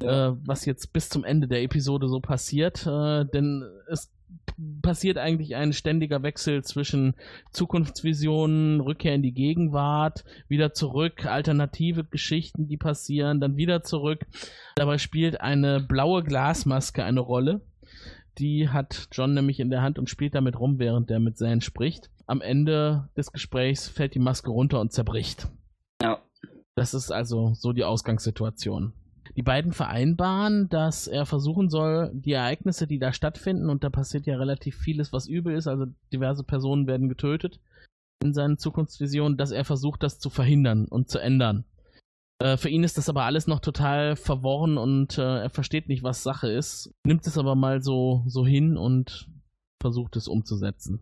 [0.01, 4.11] äh, was jetzt bis zum Ende der Episode so passiert, äh, denn es
[4.83, 7.15] passiert eigentlich ein ständiger Wechsel zwischen
[7.53, 14.27] Zukunftsvisionen, Rückkehr in die Gegenwart, wieder zurück, alternative Geschichten, die passieren, dann wieder zurück.
[14.77, 17.61] Dabei spielt eine blaue Glasmaske eine Rolle.
[18.39, 21.61] Die hat John nämlich in der Hand und spielt damit rum, während er mit Zane
[21.61, 22.11] spricht.
[22.27, 25.49] Am Ende des Gesprächs fällt die Maske runter und zerbricht.
[26.01, 26.21] Ja.
[26.75, 28.93] Das ist also so die Ausgangssituation.
[29.37, 34.27] Die beiden vereinbaren, dass er versuchen soll, die Ereignisse, die da stattfinden, und da passiert
[34.27, 37.61] ja relativ vieles, was übel ist, also diverse Personen werden getötet
[38.23, 41.65] in seinen Zukunftsvisionen, dass er versucht, das zu verhindern und zu ändern.
[42.43, 46.03] Äh, für ihn ist das aber alles noch total verworren und äh, er versteht nicht,
[46.03, 49.29] was Sache ist, nimmt es aber mal so, so hin und
[49.81, 51.01] versucht es umzusetzen.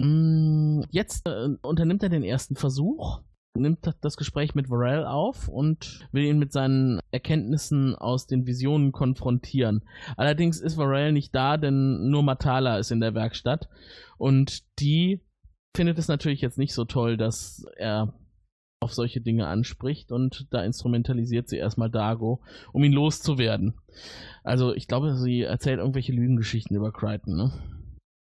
[0.00, 3.20] Mm, Jetzt äh, unternimmt er den ersten Versuch
[3.56, 8.92] nimmt das Gespräch mit Varel auf und will ihn mit seinen Erkenntnissen aus den Visionen
[8.92, 9.82] konfrontieren.
[10.16, 13.68] Allerdings ist Varel nicht da, denn nur Matala ist in der Werkstatt
[14.18, 15.20] und die
[15.76, 18.14] findet es natürlich jetzt nicht so toll, dass er
[18.82, 22.40] auf solche Dinge anspricht und da instrumentalisiert sie erstmal Dago,
[22.72, 23.74] um ihn loszuwerden.
[24.42, 27.52] Also ich glaube, sie erzählt irgendwelche Lügengeschichten über Crichton, ne?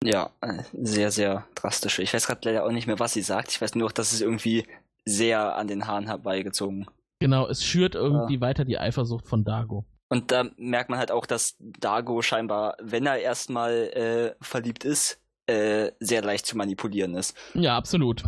[0.02, 1.98] Ja, äh, sehr, sehr drastisch.
[1.98, 3.50] Ich weiß gerade leider auch nicht mehr, was sie sagt.
[3.50, 4.64] Ich weiß nur, dass es irgendwie
[5.06, 6.86] sehr an den Haaren herbeigezogen.
[7.20, 9.86] Genau, es schürt irgendwie weiter die Eifersucht von Dago.
[10.08, 15.20] Und da merkt man halt auch, dass Dago scheinbar, wenn er erstmal äh, verliebt ist,
[15.46, 17.36] äh, sehr leicht zu manipulieren ist.
[17.54, 18.22] Ja, absolut.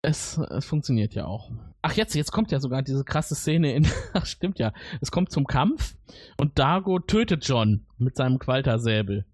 [0.00, 1.50] Es, es funktioniert ja auch.
[1.82, 3.86] Ach, jetzt, jetzt kommt ja sogar diese krasse Szene in.
[4.12, 4.72] Ach, stimmt ja.
[5.00, 5.94] Es kommt zum Kampf
[6.40, 9.26] und Dago tötet John mit seinem Qualtersäbel.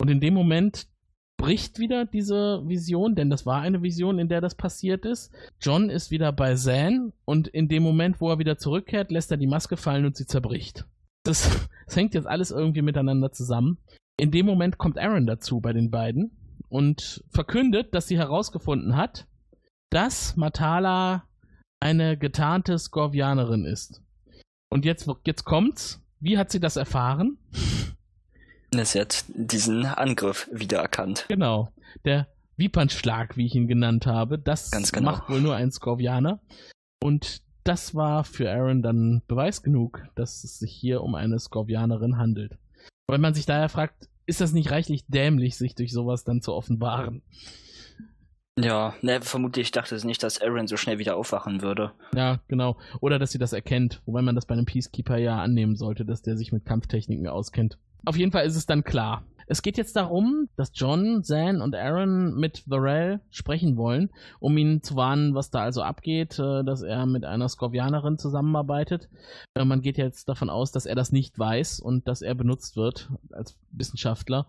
[0.00, 0.88] Und in dem Moment
[1.36, 5.32] bricht wieder diese Vision, denn das war eine Vision, in der das passiert ist.
[5.60, 9.36] John ist wieder bei Zan und in dem Moment, wo er wieder zurückkehrt, lässt er
[9.36, 10.86] die Maske fallen und sie zerbricht.
[11.24, 13.78] Das, das hängt jetzt alles irgendwie miteinander zusammen.
[14.16, 16.30] In dem Moment kommt Aaron dazu bei den beiden
[16.68, 19.26] und verkündet, dass sie herausgefunden hat,
[19.90, 21.24] dass Matala
[21.80, 24.02] eine getarnte Skorvianerin ist.
[24.70, 26.00] Und jetzt, jetzt kommt's.
[26.20, 27.38] Wie hat sie das erfahren?
[28.82, 31.26] Sie hat diesen Angriff wiedererkannt.
[31.28, 31.68] Genau.
[32.04, 35.12] Der Wiepernschlag, wie ich ihn genannt habe, das genau.
[35.12, 36.40] macht wohl nur ein Skorvianer.
[37.02, 42.18] Und das war für Aaron dann Beweis genug, dass es sich hier um eine Skorvianerin
[42.18, 42.58] handelt.
[43.06, 46.52] Weil man sich daher fragt, ist das nicht reichlich dämlich, sich durch sowas dann zu
[46.52, 47.22] offenbaren?
[48.56, 51.92] Ja, ne, vermutlich dachte sie nicht, dass Aaron so schnell wieder aufwachen würde.
[52.14, 52.76] Ja, genau.
[53.00, 56.22] Oder dass sie das erkennt, wobei man das bei einem Peacekeeper ja annehmen sollte, dass
[56.22, 57.78] der sich mit Kampftechniken auskennt.
[58.04, 59.24] Auf jeden Fall ist es dann klar.
[59.46, 64.82] Es geht jetzt darum, dass John, Zan und Aaron mit Varel sprechen wollen, um ihn
[64.82, 69.08] zu warnen, was da also abgeht, äh, dass er mit einer Skorvianerin zusammenarbeitet.
[69.54, 72.76] Äh, Man geht jetzt davon aus, dass er das nicht weiß und dass er benutzt
[72.76, 74.46] wird als Wissenschaftler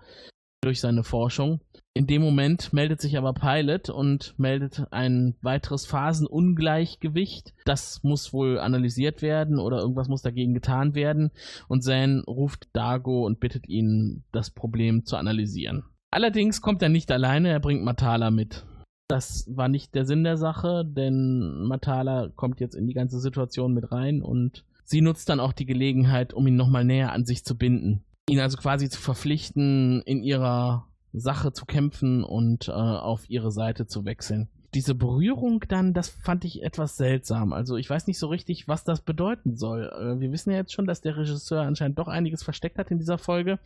[0.61, 1.61] durch seine Forschung.
[1.93, 7.53] In dem Moment meldet sich aber Pilot und meldet ein weiteres Phasenungleichgewicht.
[7.63, 11.31] Das muss wohl analysiert werden oder irgendwas muss dagegen getan werden.
[11.69, 15.85] Und Zan ruft Dago und bittet ihn, das Problem zu analysieren.
[16.11, 18.65] Allerdings kommt er nicht alleine, er bringt Matala mit.
[19.07, 23.73] Das war nicht der Sinn der Sache, denn Matala kommt jetzt in die ganze Situation
[23.73, 27.45] mit rein und sie nutzt dann auch die Gelegenheit, um ihn nochmal näher an sich
[27.45, 28.03] zu binden.
[28.29, 33.87] Ihn also quasi zu verpflichten, in ihrer Sache zu kämpfen und äh, auf ihre Seite
[33.87, 34.49] zu wechseln.
[34.73, 37.53] Diese Berührung dann, das fand ich etwas seltsam.
[37.53, 39.89] Also ich weiß nicht so richtig, was das bedeuten soll.
[39.89, 42.97] Äh, wir wissen ja jetzt schon, dass der Regisseur anscheinend doch einiges versteckt hat in
[42.97, 43.59] dieser Folge.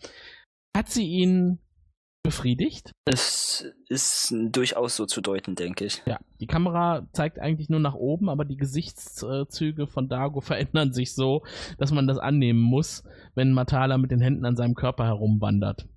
[0.78, 1.60] Hat sie ihn
[2.24, 2.92] befriedigt?
[3.06, 6.02] Es ist durchaus so zu deuten, denke ich.
[6.06, 11.14] Ja, die Kamera zeigt eigentlich nur nach oben, aber die Gesichtszüge von Dago verändern sich
[11.14, 11.44] so,
[11.78, 13.04] dass man das annehmen muss,
[13.36, 15.88] wenn Matala mit den Händen an seinem Körper herumwandert.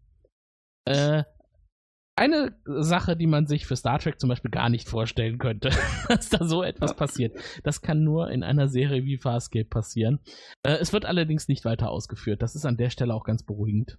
[0.84, 1.24] Äh,
[2.14, 5.70] eine Sache, die man sich für Star Trek zum Beispiel gar nicht vorstellen könnte,
[6.08, 7.36] dass da so etwas passiert.
[7.64, 10.20] Das kann nur in einer Serie wie Farscape passieren.
[10.62, 12.42] Äh, es wird allerdings nicht weiter ausgeführt.
[12.42, 13.98] Das ist an der Stelle auch ganz beruhigend.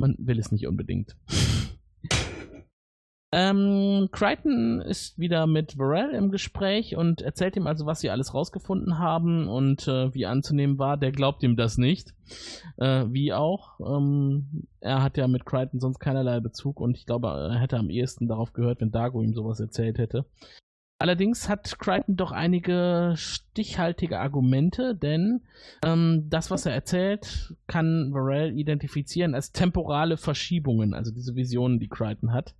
[0.00, 1.16] Man will es nicht unbedingt.
[3.32, 8.34] Ähm, Crichton ist wieder mit Varel im Gespräch und erzählt ihm also, was sie alles
[8.34, 12.12] rausgefunden haben und äh, wie anzunehmen war, der glaubt ihm das nicht.
[12.76, 13.78] Äh, wie auch.
[13.78, 17.88] Ähm, er hat ja mit Crichton sonst keinerlei Bezug und ich glaube, er hätte am
[17.88, 20.26] ehesten darauf gehört, wenn Dago ihm sowas erzählt hätte.
[21.00, 25.40] Allerdings hat Crichton doch einige stichhaltige Argumente, denn
[25.82, 31.88] ähm, das, was er erzählt, kann Varel identifizieren als temporale Verschiebungen, also diese Visionen, die
[31.88, 32.54] Crichton hat.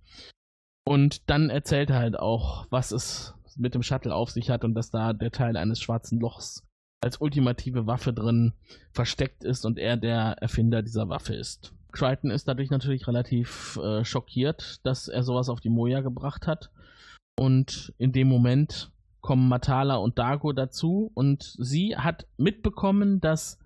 [0.83, 4.73] Und dann erzählt er halt auch, was es mit dem Shuttle auf sich hat und
[4.73, 6.65] dass da der Teil eines schwarzen Lochs
[6.99, 8.53] als ultimative Waffe drin
[8.91, 11.73] versteckt ist und er der Erfinder dieser Waffe ist.
[11.91, 16.71] Crichton ist dadurch natürlich relativ äh, schockiert, dass er sowas auf die Moja gebracht hat.
[17.41, 23.57] Und in dem Moment kommen Matala und Dago dazu und sie hat mitbekommen, dass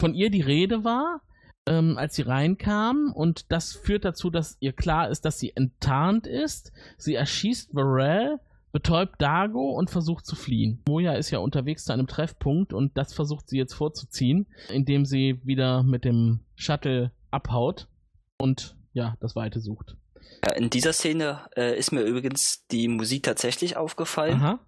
[0.00, 1.20] von ihr die Rede war,
[1.66, 6.26] ähm, als sie reinkam und das führt dazu, dass ihr klar ist, dass sie enttarnt
[6.26, 6.72] ist.
[6.96, 8.40] Sie erschießt Varel,
[8.72, 10.82] betäubt Dago und versucht zu fliehen.
[10.88, 15.38] Moja ist ja unterwegs zu einem Treffpunkt und das versucht sie jetzt vorzuziehen, indem sie
[15.44, 17.88] wieder mit dem Shuttle abhaut
[18.38, 19.96] und ja, das Weite sucht.
[20.44, 24.34] Ja, in dieser Szene äh, ist mir übrigens die Musik tatsächlich aufgefallen.
[24.34, 24.60] Aha.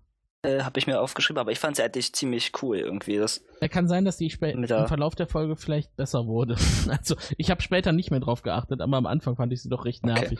[0.43, 3.17] Äh, Habe ich mir aufgeschrieben, aber ich fand sie eigentlich ziemlich cool irgendwie.
[3.17, 6.57] Das, Ja, kann sein, dass die im Verlauf der Folge vielleicht besser wurde.
[6.89, 9.85] Also, ich habe später nicht mehr drauf geachtet, aber am Anfang fand ich sie doch
[9.85, 10.39] recht Okay.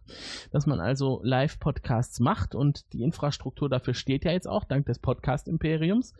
[0.51, 4.99] dass man also Live-Podcasts macht und die Infrastruktur dafür steht ja jetzt auch, dank des
[4.99, 6.13] Podcast-Imperiums.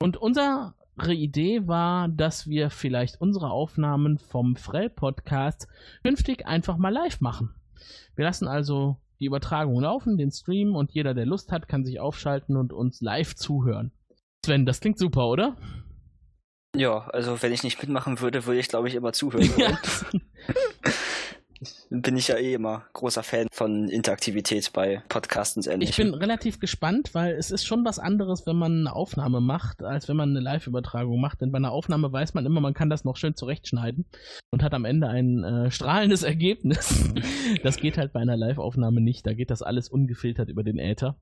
[0.00, 0.72] Und unsere
[1.06, 5.68] Idee war, dass wir vielleicht unsere Aufnahmen vom Frell-Podcast
[6.02, 7.54] künftig einfach mal live machen.
[8.14, 12.00] Wir lassen also die Übertragung laufen, den Stream und jeder, der Lust hat, kann sich
[12.00, 13.92] aufschalten und uns live zuhören.
[14.44, 15.56] Sven, das klingt super, oder?
[16.74, 19.50] Ja, also wenn ich nicht mitmachen würde, würde ich glaube ich immer zuhören.
[19.56, 19.78] Ja.
[21.90, 25.90] Bin ich ja eh immer großer Fan von Interaktivität bei Podcastens ähnlich.
[25.90, 29.82] Ich bin relativ gespannt, weil es ist schon was anderes, wenn man eine Aufnahme macht,
[29.82, 31.40] als wenn man eine Live-Übertragung macht.
[31.40, 34.06] Denn bei einer Aufnahme weiß man immer, man kann das noch schön zurechtschneiden
[34.50, 37.12] und hat am Ende ein äh, strahlendes Ergebnis.
[37.62, 39.26] das geht halt bei einer Live-Aufnahme nicht.
[39.26, 41.16] Da geht das alles ungefiltert über den Äther.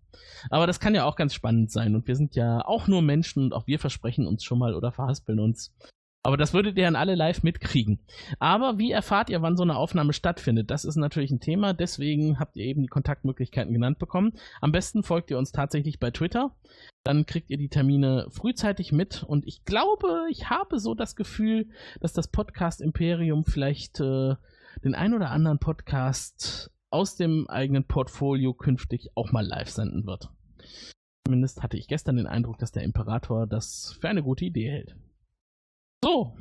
[0.48, 1.94] Aber das kann ja auch ganz spannend sein.
[1.94, 4.92] Und wir sind ja auch nur Menschen und auch wir versprechen uns schon mal oder
[4.92, 5.74] verhaspeln uns.
[6.22, 8.00] Aber das würdet ihr dann alle live mitkriegen.
[8.38, 10.70] Aber wie erfahrt ihr, wann so eine Aufnahme stattfindet?
[10.70, 11.72] Das ist natürlich ein Thema.
[11.72, 14.32] Deswegen habt ihr eben die Kontaktmöglichkeiten genannt bekommen.
[14.60, 16.54] Am besten folgt ihr uns tatsächlich bei Twitter.
[17.04, 19.22] Dann kriegt ihr die Termine frühzeitig mit.
[19.22, 21.68] Und ich glaube, ich habe so das Gefühl,
[22.00, 24.34] dass das Podcast Imperium vielleicht äh,
[24.84, 30.28] den ein oder anderen Podcast aus dem eigenen Portfolio künftig auch mal live senden wird.
[31.26, 34.96] Zumindest hatte ich gestern den Eindruck, dass der Imperator das für eine gute Idee hält.
[36.02, 36.36] So,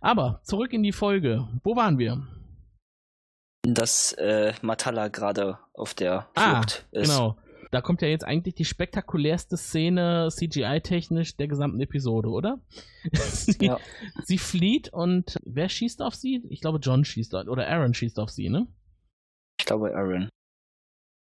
[0.00, 1.48] aber zurück in die Folge.
[1.64, 2.26] Wo waren wir?
[3.62, 7.08] Dass äh, Matala gerade auf der Ah, Flucht ist.
[7.10, 7.36] Genau.
[7.70, 12.60] Da kommt ja jetzt eigentlich die spektakulärste Szene CGI-technisch der gesamten Episode, oder?
[13.12, 13.78] sie, Ja.
[14.24, 16.44] sie flieht und wer schießt auf sie?
[16.50, 18.66] Ich glaube, John schießt auf- oder Aaron schießt auf sie, ne?
[19.58, 20.28] Ich glaube Aaron.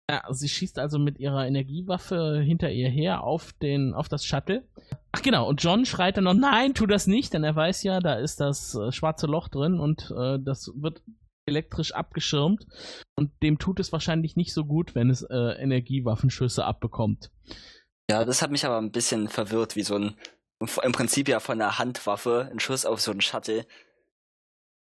[0.09, 4.63] Ja, sie schießt also mit ihrer Energiewaffe hinter ihr her auf den, auf das Shuttle.
[5.11, 7.99] Ach genau, und John schreit dann noch, nein, tu das nicht, denn er weiß ja,
[7.99, 11.01] da ist das äh, schwarze Loch drin und äh, das wird
[11.47, 12.67] elektrisch abgeschirmt
[13.15, 17.31] und dem tut es wahrscheinlich nicht so gut, wenn es äh, Energiewaffenschüsse abbekommt.
[18.09, 20.15] Ja, das hat mich aber ein bisschen verwirrt, wie so ein
[20.83, 23.65] im Prinzip ja von einer Handwaffe ein Schuss auf so einen Shuttle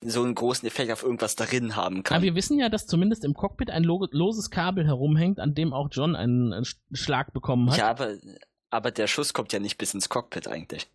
[0.04, 2.16] so einen großen Effekt auf irgendwas darin haben kann.
[2.18, 5.74] Aber wir wissen ja, dass zumindest im Cockpit ein lo loses Kabel herumhängt, an dem
[5.74, 7.78] auch John einen, einen Sch- Schlag bekommen hat.
[7.78, 8.16] ja, aber,
[8.72, 10.88] aber der Schuss kommt ja nicht bis ins Cockpit eigentlich.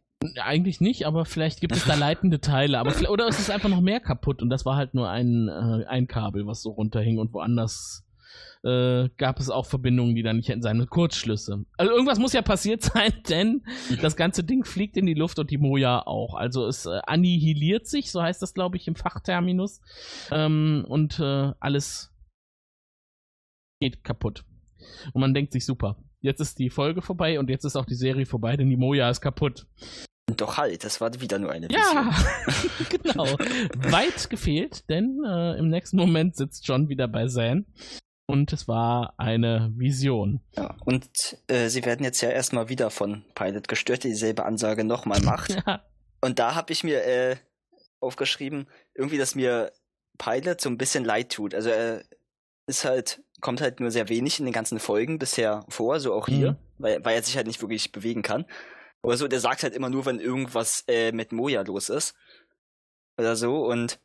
[0.42, 2.78] Eigentlich nicht, aber vielleicht gibt es da leitende Teile.
[2.78, 5.84] Aber oder es ist einfach noch mehr kaputt und das war halt nur ein, äh,
[5.86, 8.02] ein Kabel, was so runterhing und woanders
[8.62, 10.84] äh, gab es auch Verbindungen, die da nicht hätten sein.
[10.86, 11.64] Kurzschlüsse.
[11.76, 13.62] Also irgendwas muss ja passiert sein, denn
[14.02, 16.34] das ganze Ding fliegt in die Luft und die Moja auch.
[16.34, 19.80] Also es äh, annihiliert sich, so heißt das, glaube ich, im Fachterminus.
[20.30, 22.12] Ähm, und äh, alles
[23.80, 24.44] geht kaputt.
[25.12, 27.94] Und man denkt sich, super, jetzt ist die Folge vorbei und jetzt ist auch die
[27.94, 29.66] Serie vorbei, denn die Moja ist kaputt.
[30.36, 32.12] Doch halt, das war wieder nur eine Ja,
[32.88, 33.26] genau.
[33.90, 37.66] Weit gefehlt, denn äh, im nächsten Moment sitzt John wieder bei Zan.
[38.26, 40.40] Und es war eine Vision.
[40.56, 41.08] Ja, und
[41.46, 45.50] äh, sie werden jetzt ja erstmal wieder von Pilot gestört, der dieselbe Ansage nochmal macht.
[45.66, 45.84] Ja,
[46.20, 47.36] Und da habe ich mir äh,
[48.00, 49.72] aufgeschrieben, irgendwie, dass mir
[50.18, 51.54] Pilot so ein bisschen leid tut.
[51.54, 52.02] Also er
[52.66, 56.26] ist halt, kommt halt nur sehr wenig in den ganzen Folgen bisher vor, so auch
[56.26, 56.56] hier, Mhm.
[56.78, 58.44] weil, weil er sich halt nicht wirklich bewegen kann.
[59.02, 62.16] Aber so, der sagt halt immer nur, wenn irgendwas äh, mit Moja los ist.
[63.18, 63.64] Oder so.
[63.66, 64.00] Und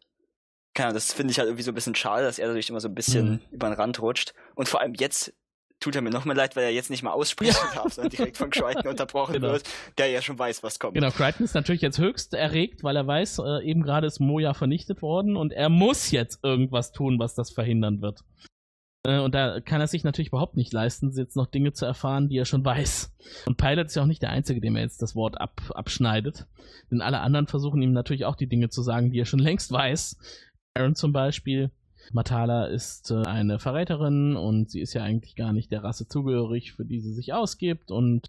[0.73, 2.79] keine Ahnung, das finde ich halt irgendwie so ein bisschen schade, dass er dadurch immer
[2.79, 3.39] so ein bisschen Mhm.
[3.51, 4.33] über den Rand rutscht.
[4.55, 5.33] Und vor allem jetzt
[5.79, 8.37] tut er mir noch mehr leid, weil er jetzt nicht mal aussprechen darf, sondern direkt
[8.37, 9.53] von Crichton unterbrochen Genau.
[9.53, 9.63] wird,
[9.97, 10.93] der ja schon weiß, was kommt.
[10.93, 11.09] genau.
[11.09, 15.01] Crichton ist natürlich jetzt höchst erregt, weil er weiß, äh, eben gerade ist Moja vernichtet
[15.01, 18.19] worden und er muss jetzt irgendwas tun, was das verhindern wird.
[19.07, 22.29] Äh, und da kann er sich natürlich überhaupt nicht leisten, jetzt noch Dinge zu erfahren,
[22.29, 23.11] die er schon weiß.
[23.47, 26.45] Und Pilot ist ja auch nicht der Einzige, dem er jetzt das Wort ab, abschneidet.
[26.91, 29.71] Denn alle anderen versuchen ihm natürlich auch die Dinge zu sagen, die er schon längst
[29.71, 30.17] weiß.
[30.73, 31.71] Aaron zum Beispiel.
[32.11, 36.73] Matala ist äh, eine Verräterin und sie ist ja eigentlich gar nicht der Rasse zugehörig,
[36.73, 37.91] für die sie sich ausgibt.
[37.91, 38.27] Und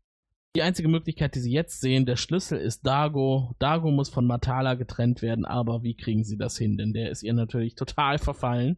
[0.54, 3.54] die einzige Möglichkeit, die sie jetzt sehen, der Schlüssel ist Dago.
[3.58, 6.76] Dago muss von Matala getrennt werden, aber wie kriegen sie das hin?
[6.76, 8.76] Denn der ist ihr natürlich total verfallen.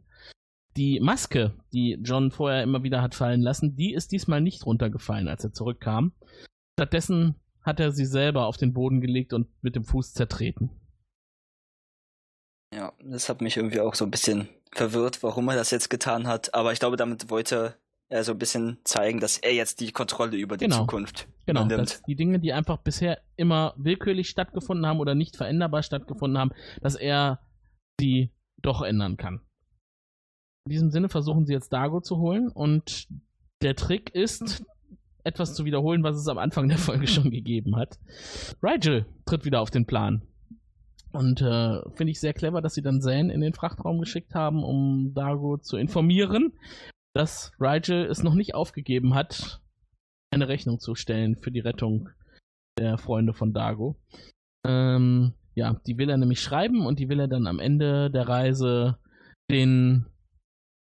[0.76, 5.28] Die Maske, die John vorher immer wieder hat fallen lassen, die ist diesmal nicht runtergefallen,
[5.28, 6.12] als er zurückkam.
[6.78, 10.70] Stattdessen hat er sie selber auf den Boden gelegt und mit dem Fuß zertreten.
[12.74, 16.26] Ja, das hat mich irgendwie auch so ein bisschen verwirrt, warum er das jetzt getan
[16.26, 16.54] hat.
[16.54, 17.76] Aber ich glaube, damit wollte
[18.08, 20.78] er so ein bisschen zeigen, dass er jetzt die Kontrolle über die Genau.
[20.80, 21.90] Zukunft Genau, übernimmt.
[21.90, 26.50] dass die Dinge, die einfach bisher immer willkürlich stattgefunden haben oder nicht veränderbar stattgefunden haben,
[26.82, 27.40] dass er
[28.00, 29.40] sie doch ändern kann.
[30.66, 33.08] In diesem Sinne versuchen sie jetzt Dago zu holen und
[33.62, 34.64] der Trick ist,
[35.22, 37.98] etwas zu wiederholen, was es am Anfang der Folge schon gegeben hat.
[38.62, 40.22] Rigel tritt wieder auf den Plan.
[41.14, 44.64] Und äh, finde ich sehr clever, dass sie dann Zane in den Frachtraum geschickt haben,
[44.64, 46.58] um Dago zu informieren,
[47.14, 49.60] dass Rigel es noch nicht aufgegeben hat,
[50.32, 52.08] eine Rechnung zu stellen für die Rettung
[52.76, 53.96] der Freunde von Dago.
[54.66, 58.28] Ähm, ja, die will er nämlich schreiben und die will er dann am Ende der
[58.28, 58.98] Reise
[59.48, 60.06] den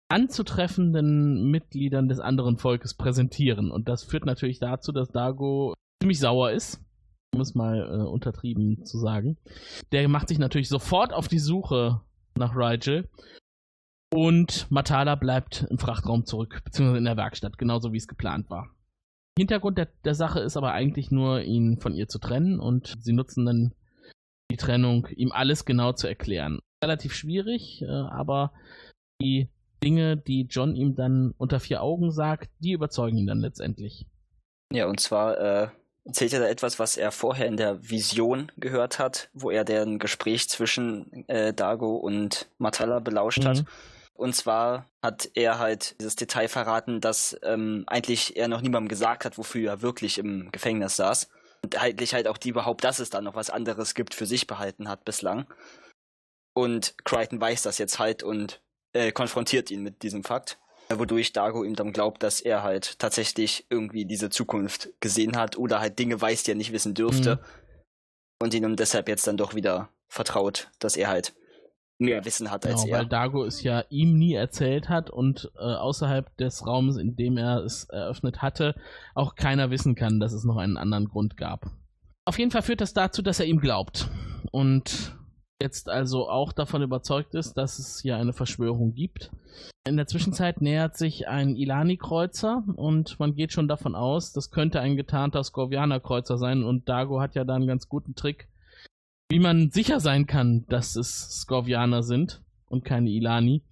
[0.09, 3.69] anzutreffenden Mitgliedern des anderen Volkes präsentieren.
[3.69, 6.82] Und das führt natürlich dazu, dass Dago ziemlich sauer ist,
[7.33, 9.37] um es mal äh, untertrieben zu sagen.
[9.91, 12.01] Der macht sich natürlich sofort auf die Suche
[12.35, 13.09] nach Rigel
[14.13, 18.69] und Matala bleibt im Frachtraum zurück, beziehungsweise in der Werkstatt, genauso wie es geplant war.
[19.37, 23.13] Hintergrund der, der Sache ist aber eigentlich nur, ihn von ihr zu trennen und sie
[23.13, 23.73] nutzen dann
[24.51, 26.59] die Trennung, ihm alles genau zu erklären.
[26.83, 28.53] Relativ schwierig, äh, aber
[29.19, 29.49] die
[29.83, 34.05] Dinge, die John ihm dann unter vier Augen sagt, die überzeugen ihn dann letztendlich.
[34.71, 35.67] Ja, und zwar äh,
[36.05, 39.99] erzählt er da etwas, was er vorher in der Vision gehört hat, wo er ein
[39.99, 43.47] Gespräch zwischen äh, Dago und Matala belauscht mhm.
[43.47, 43.65] hat.
[44.13, 49.25] Und zwar hat er halt dieses Detail verraten, dass ähm, eigentlich er noch niemandem gesagt
[49.25, 51.29] hat, wofür er wirklich im Gefängnis saß.
[51.63, 54.47] Und eigentlich halt auch die überhaupt, dass es da noch was anderes gibt, für sich
[54.47, 55.47] behalten hat bislang.
[56.53, 60.59] Und Crichton weiß das jetzt halt und äh, konfrontiert ihn mit diesem Fakt,
[60.99, 65.79] wodurch Dago ihm dann glaubt, dass er halt tatsächlich irgendwie diese Zukunft gesehen hat oder
[65.79, 67.35] halt Dinge weiß, die er nicht wissen dürfte.
[67.35, 67.41] Mhm.
[68.41, 71.33] Und ihm deshalb jetzt dann doch wieder vertraut, dass er halt
[71.97, 72.99] mehr Wissen hat als genau, er.
[73.01, 77.37] Weil Dago es ja ihm nie erzählt hat und äh, außerhalb des Raumes, in dem
[77.37, 78.75] er es eröffnet hatte,
[79.15, 81.71] auch keiner wissen kann, dass es noch einen anderen Grund gab.
[82.25, 84.09] Auf jeden Fall führt das dazu, dass er ihm glaubt.
[84.51, 85.15] Und
[85.63, 89.31] jetzt also auch davon überzeugt ist, dass es hier eine Verschwörung gibt.
[89.87, 94.81] In der Zwischenzeit nähert sich ein Ilani-Kreuzer und man geht schon davon aus, das könnte
[94.81, 98.49] ein getarnter Skorvianer-Kreuzer sein und Dago hat ja da einen ganz guten Trick,
[99.29, 103.63] wie man sicher sein kann, dass es Skorvianer sind und keine Ilani.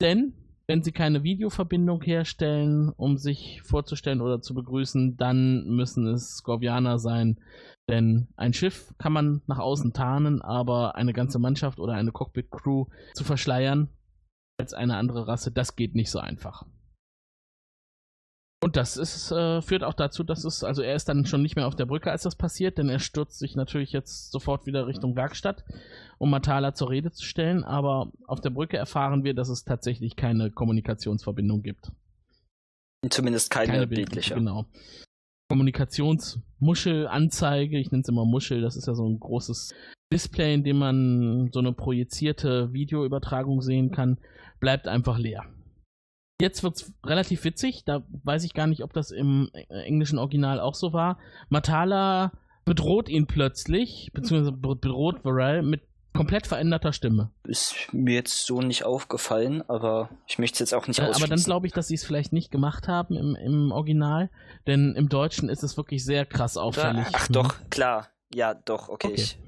[0.00, 0.34] Denn
[0.68, 6.98] wenn sie keine Videoverbindung herstellen, um sich vorzustellen oder zu begrüßen, dann müssen es Skorvianer
[6.98, 7.38] sein,
[7.88, 12.86] denn ein Schiff kann man nach außen tarnen, aber eine ganze Mannschaft oder eine Cockpit-Crew
[13.14, 13.88] zu verschleiern
[14.58, 16.64] als eine andere Rasse, das geht nicht so einfach.
[18.66, 21.54] Und das ist, äh, führt auch dazu, dass es, also er ist dann schon nicht
[21.54, 24.88] mehr auf der Brücke, als das passiert, denn er stürzt sich natürlich jetzt sofort wieder
[24.88, 25.62] Richtung Werkstatt,
[26.18, 30.16] um Matala zur Rede zu stellen, aber auf der Brücke erfahren wir, dass es tatsächlich
[30.16, 31.92] keine Kommunikationsverbindung gibt.
[33.08, 34.34] Zumindest keine, keine bildliche.
[34.34, 34.66] Genau.
[35.48, 39.76] Kommunikationsmuschelanzeige, ich nenne es immer Muschel, das ist ja so ein großes
[40.12, 44.18] Display, in dem man so eine projizierte Videoübertragung sehen kann,
[44.58, 45.44] bleibt einfach leer.
[46.40, 50.60] Jetzt wird es relativ witzig, da weiß ich gar nicht, ob das im englischen Original
[50.60, 51.18] auch so war.
[51.48, 52.32] Matala
[52.66, 55.82] bedroht ihn plötzlich, beziehungsweise bedroht Varel mit
[56.12, 57.30] komplett veränderter Stimme.
[57.44, 61.26] Ist mir jetzt so nicht aufgefallen, aber ich möchte es jetzt auch nicht äh, Aber
[61.26, 64.30] dann glaube ich, dass sie es vielleicht nicht gemacht haben im, im Original,
[64.66, 67.06] denn im Deutschen ist es wirklich sehr krass auffällig.
[67.12, 68.08] Ach doch, klar.
[68.34, 69.08] Ja, doch, okay.
[69.08, 69.20] okay.
[69.20, 69.38] Ich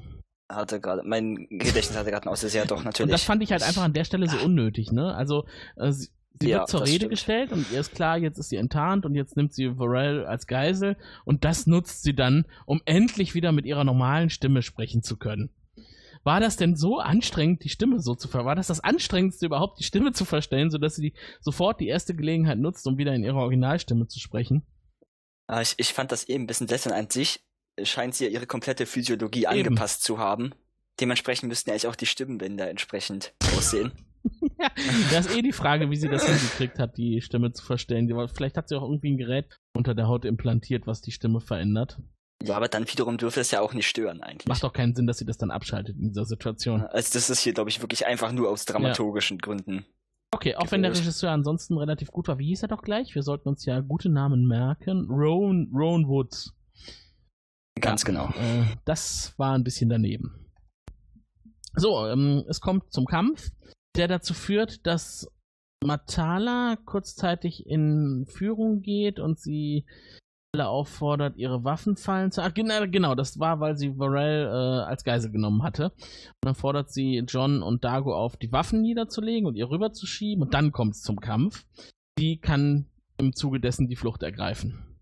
[0.48, 3.08] hatte gerade, mein Gedächtnis hatte gerade aus, ja doch, natürlich.
[3.08, 5.14] Und das fand ich halt einfach an der Stelle so unnötig, ne?
[5.14, 5.44] Also,
[5.76, 6.08] äh, sie,
[6.40, 7.10] sie ja, wird zur Rede stimmt.
[7.10, 10.46] gestellt und ihr ist klar, jetzt ist sie enttarnt und jetzt nimmt sie Varel als
[10.46, 15.16] Geisel und das nutzt sie dann, um endlich wieder mit ihrer normalen Stimme sprechen zu
[15.16, 15.50] können.
[16.24, 18.44] War das denn so anstrengend, die Stimme so zu ver...
[18.44, 22.58] War das das Anstrengendste überhaupt, die Stimme zu verstellen, sodass sie sofort die erste Gelegenheit
[22.58, 24.66] nutzt, um wieder in ihrer Originalstimme zu sprechen?
[25.46, 27.40] Ah, ich, ich fand das eben ein bisschen lässend an sich.
[27.82, 29.48] Scheint sie ja ihre komplette Physiologie eben.
[29.48, 30.52] angepasst zu haben.
[31.00, 33.92] Dementsprechend müssten ja eigentlich auch die Stimmenbänder entsprechend aussehen.
[34.58, 34.70] Ja,
[35.12, 38.08] das ist eh die Frage, wie sie das hingekriegt hat, die Stimme zu verstellen.
[38.34, 41.98] Vielleicht hat sie auch irgendwie ein Gerät unter der Haut implantiert, was die Stimme verändert.
[42.44, 44.46] Ja, aber dann wiederum dürfte es ja auch nicht stören eigentlich.
[44.46, 46.82] Macht doch keinen Sinn, dass sie das dann abschaltet in dieser Situation.
[46.82, 49.40] Also das ist hier, glaube ich, wirklich einfach nur aus dramaturgischen ja.
[49.40, 49.86] Gründen.
[50.30, 50.72] Okay, auch gewählt.
[50.72, 52.38] wenn der Regisseur ansonsten relativ gut war.
[52.38, 53.14] Wie hieß er doch gleich?
[53.14, 55.08] Wir sollten uns ja gute Namen merken.
[55.10, 56.54] Rowan, Rowan Woods.
[57.80, 58.28] Ganz ja, genau.
[58.28, 60.46] Äh, das war ein bisschen daneben.
[61.74, 63.50] So, ähm, es kommt zum Kampf,
[63.96, 65.28] der dazu führt, dass
[65.84, 69.86] Matala kurzzeitig in Führung geht und sie
[70.54, 72.42] alle auffordert, ihre Waffen fallen zu.
[72.42, 75.90] Ach, genau, genau, das war, weil sie Varel äh, als Geisel genommen hatte.
[75.90, 80.42] Und dann fordert sie John und Dago auf, die Waffen niederzulegen und ihr rüberzuschieben.
[80.42, 81.66] Und dann kommt es zum Kampf.
[82.18, 82.86] Sie kann
[83.18, 84.98] im Zuge dessen die Flucht ergreifen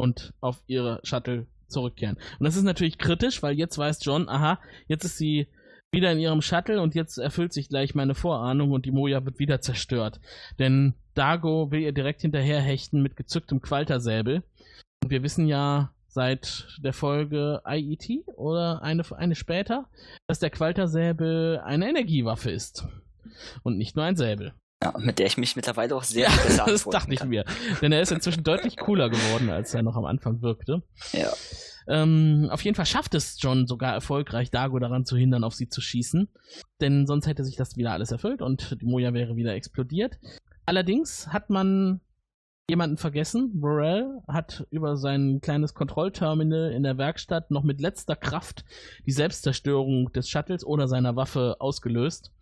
[0.00, 2.16] und auf ihre Shuttle zurückkehren.
[2.38, 5.48] Und das ist natürlich kritisch, weil jetzt weiß John, aha, jetzt ist sie
[5.94, 9.38] wieder in ihrem Shuttle und jetzt erfüllt sich gleich meine Vorahnung und die Moja wird
[9.38, 10.20] wieder zerstört.
[10.58, 14.42] Denn Dago will ihr direkt hinterher hechten mit gezücktem Qualtersäbel.
[15.02, 19.88] Und wir wissen ja seit der Folge IET oder eine, eine später,
[20.26, 22.86] dass der Qualtersäbel eine Energiewaffe ist.
[23.62, 24.52] Und nicht nur ein Säbel.
[24.82, 27.44] Ja, mit der ich mich mittlerweile auch sehr ja, besser Das dachte ich mir.
[27.80, 30.82] Denn er ist inzwischen deutlich cooler geworden, als er noch am Anfang wirkte.
[31.12, 31.32] Ja.
[31.86, 35.68] Ähm, auf jeden Fall schafft es John sogar erfolgreich, Dago daran zu hindern, auf sie
[35.68, 36.28] zu schießen.
[36.80, 40.18] Denn sonst hätte sich das wieder alles erfüllt und die Moja wäre wieder explodiert.
[40.66, 42.00] Allerdings hat man
[42.68, 43.60] jemanden vergessen.
[43.60, 48.64] Burrell hat über sein kleines Kontrollterminal in der Werkstatt noch mit letzter Kraft
[49.06, 52.32] die Selbstzerstörung des Shuttles oder seiner Waffe ausgelöst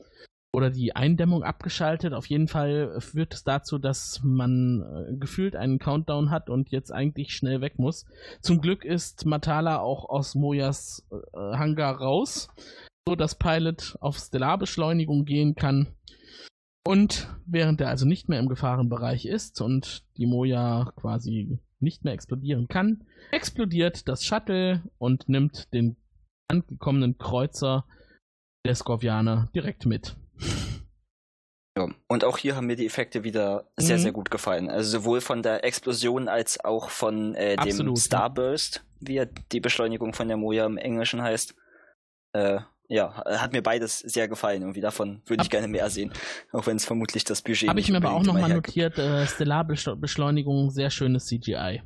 [0.55, 2.13] oder die Eindämmung abgeschaltet.
[2.13, 6.93] Auf jeden Fall führt es dazu, dass man äh, gefühlt einen Countdown hat und jetzt
[6.93, 8.05] eigentlich schnell weg muss.
[8.41, 12.49] Zum Glück ist Matala auch aus Mojas äh, Hangar raus,
[13.09, 15.89] so dass Pilot auf Stellarbeschleunigung gehen kann.
[16.85, 22.13] Und während er also nicht mehr im Gefahrenbereich ist und die Moja quasi nicht mehr
[22.13, 25.97] explodieren kann, explodiert das Shuttle und nimmt den
[26.49, 27.87] angekommenen Kreuzer
[28.67, 30.17] der Skorpianer direkt mit.
[31.77, 34.03] Ja, und auch hier haben mir die Effekte wieder sehr, Mhm.
[34.03, 34.69] sehr gut gefallen.
[34.69, 38.05] Also sowohl von der Explosion als auch von äh, dem Absolut, ja.
[38.05, 41.55] Starburst, wie ja die Beschleunigung von der Moja im Englischen heißt.
[42.35, 44.61] Äh, ja, hat mir beides sehr gefallen.
[44.61, 46.13] Irgendwie davon würde ich Ab- gerne mehr sehen.
[46.53, 50.71] Auch wenn es vermutlich das Budget Habe ich mir aber auch nochmal notiert, äh, Stellarbeschleunigung,
[50.71, 51.83] sehr schönes CGI.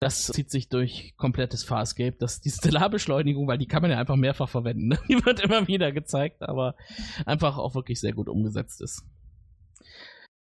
[0.00, 2.16] Das zieht sich durch komplettes Farscape.
[2.18, 4.88] Das, die Stellarbeschleunigung, weil die kann man ja einfach mehrfach verwenden.
[4.88, 4.98] ne?
[5.08, 6.76] Die wird immer wieder gezeigt, aber
[7.24, 9.04] einfach auch wirklich sehr gut umgesetzt ist.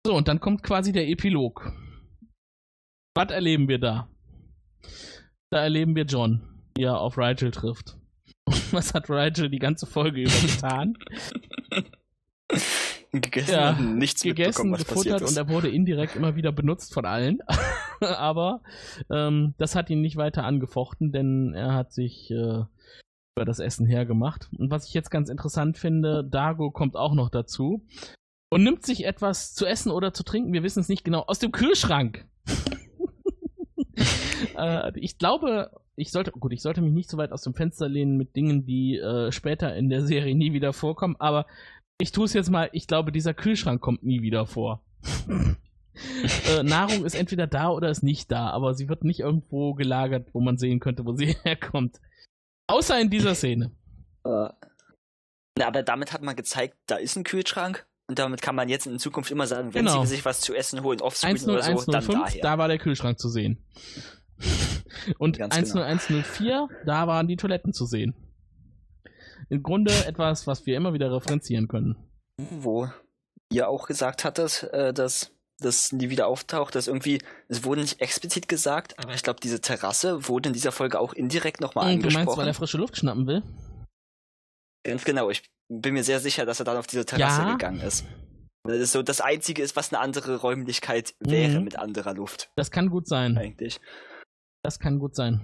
[0.07, 1.71] So, und dann kommt quasi der Epilog.
[3.15, 4.09] Was erleben wir da?
[5.51, 6.41] Da erleben wir John,
[6.77, 7.99] wie er auf Rigel trifft.
[8.47, 10.97] Und was hat Rigel die ganze Folge über getan?
[13.13, 15.37] gegessen Ja, und nichts gegessen, mitbekommen, was passiert gefuttert und ist.
[15.37, 17.41] er wurde indirekt immer wieder benutzt von allen.
[18.03, 18.63] Aber
[19.11, 22.65] ähm, das hat ihn nicht weiter angefochten, denn er hat sich äh,
[23.37, 24.49] über das Essen hergemacht.
[24.57, 27.87] Und was ich jetzt ganz interessant finde, Dago kommt auch noch dazu
[28.51, 31.39] und nimmt sich etwas zu essen oder zu trinken, wir wissen es nicht genau, aus
[31.39, 32.27] dem Kühlschrank.
[34.57, 37.89] äh, ich glaube, ich sollte, gut, ich sollte mich nicht so weit aus dem Fenster
[37.89, 41.47] lehnen mit Dingen, die äh, später in der Serie nie wieder vorkommen, aber
[41.99, 44.83] ich tue es jetzt mal, ich glaube, dieser Kühlschrank kommt nie wieder vor.
[46.49, 50.29] äh, Nahrung ist entweder da oder ist nicht da, aber sie wird nicht irgendwo gelagert,
[50.33, 52.01] wo man sehen könnte, wo sie herkommt.
[52.69, 53.73] Außer in dieser Szene.
[54.25, 54.49] Äh,
[55.59, 57.87] na, aber damit hat man gezeigt, da ist ein Kühlschrank.
[58.09, 60.03] Und damit kann man jetzt in Zukunft immer sagen, wenn Genau.
[60.03, 62.43] sie sich was zu essen holen, offscreen oder so, dann 10105, daher.
[62.43, 63.65] da war der Kühlschrank zu sehen.
[65.19, 65.85] Und Ganz genau.
[65.85, 68.15] 10104, da waren die Toiletten zu sehen.
[69.49, 71.97] Im Grunde etwas, was wir immer wieder referenzieren können.
[72.39, 72.89] wo
[73.53, 75.31] ihr auch gesagt hattet, äh, dass
[75.63, 79.61] das nie wieder auftaucht, dass irgendwie, es wurde nicht explizit gesagt, aber ich glaube, diese
[79.61, 82.47] Terrasse wurde in dieser Folge auch indirekt nochmal Und du meinst, weil angesprochen.
[82.49, 83.43] er frische Luft schnappen will?
[84.85, 85.43] Ganz genau, ich
[85.73, 87.53] bin mir sehr sicher, dass er dann auf diese Terrasse Ja.
[87.53, 88.05] gegangen ist.
[88.65, 91.65] Weil das so das Einzige ist, was eine andere Räumlichkeit wäre Mhm.
[91.65, 93.37] mit anderer Luft, Das kann gut sein.
[93.39, 93.81] eigentlich.
[94.63, 95.41] Das kann gut sein.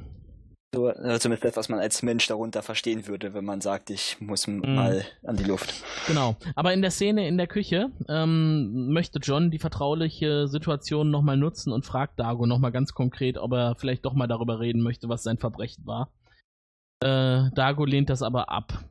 [0.74, 4.20] So, äh, zumindest das, was man als Mensch darunter verstehen würde, wenn man sagt, ich
[4.20, 4.74] muss Mhm.
[4.74, 5.82] mal an die Luft.
[6.06, 6.36] Genau.
[6.54, 11.72] Aber in der Szene in der Küche ähm, möchte John die vertrauliche Situation nochmal nutzen
[11.72, 15.22] und fragt Dago nochmal ganz konkret, ob er vielleicht doch mal darüber reden möchte, was
[15.22, 16.12] sein Verbrechen war.
[17.02, 18.84] Äh, Dago lehnt das aber ab.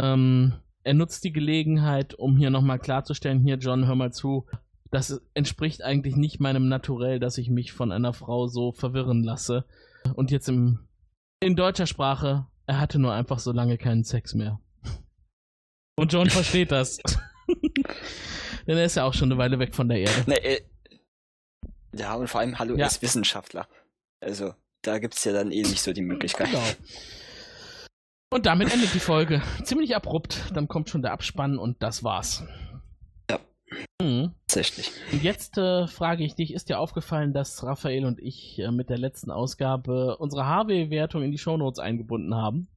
[0.00, 4.46] Ähm, er nutzt die Gelegenheit, um hier nochmal klarzustellen, hier John, hör mal zu,
[4.90, 9.64] das entspricht eigentlich nicht meinem Naturell, dass ich mich von einer Frau so verwirren lasse.
[10.14, 10.80] Und jetzt im,
[11.42, 14.60] in deutscher Sprache, er hatte nur einfach so lange keinen Sex mehr.
[15.96, 16.98] Und John versteht das.
[18.66, 20.24] Denn er ist ja auch schon eine Weile weg von der Erde.
[20.26, 20.62] Ne, äh,
[21.94, 22.84] ja, und vor allem, hallo, Ja.
[22.84, 23.68] er ist Wissenschaftler.
[24.20, 26.48] Also, da gibt's ja dann eh nicht so die Möglichkeit.
[26.50, 26.62] Genau.
[28.32, 29.42] Und damit endet die Folge.
[29.64, 30.52] Ziemlich abrupt.
[30.54, 32.42] Dann kommt schon der Abspann und das war's.
[34.02, 34.34] Mhm.
[34.46, 34.90] Tatsächlich.
[35.12, 38.90] Und jetzt äh, frage ich dich, ist dir aufgefallen, dass Raphael und ich äh, mit
[38.90, 42.68] der letzten Ausgabe unsere HW-Wertung in die Shownotes eingebunden haben?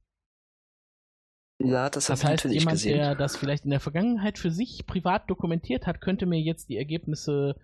[1.58, 2.98] Ja, das, Das heißt, jemand, gesehen.
[2.98, 6.76] der das vielleicht in der Vergangenheit für sich privat dokumentiert hat, könnte mir jetzt die
[6.76, 7.56] Ergebnisse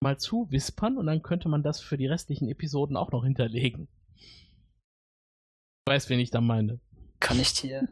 [0.00, 3.88] mal zuwispern und dann könnte man das für die restlichen Episoden auch noch hinterlegen.
[5.88, 6.78] Weißt, wen ich da meine.
[7.20, 7.88] Kann ich dir?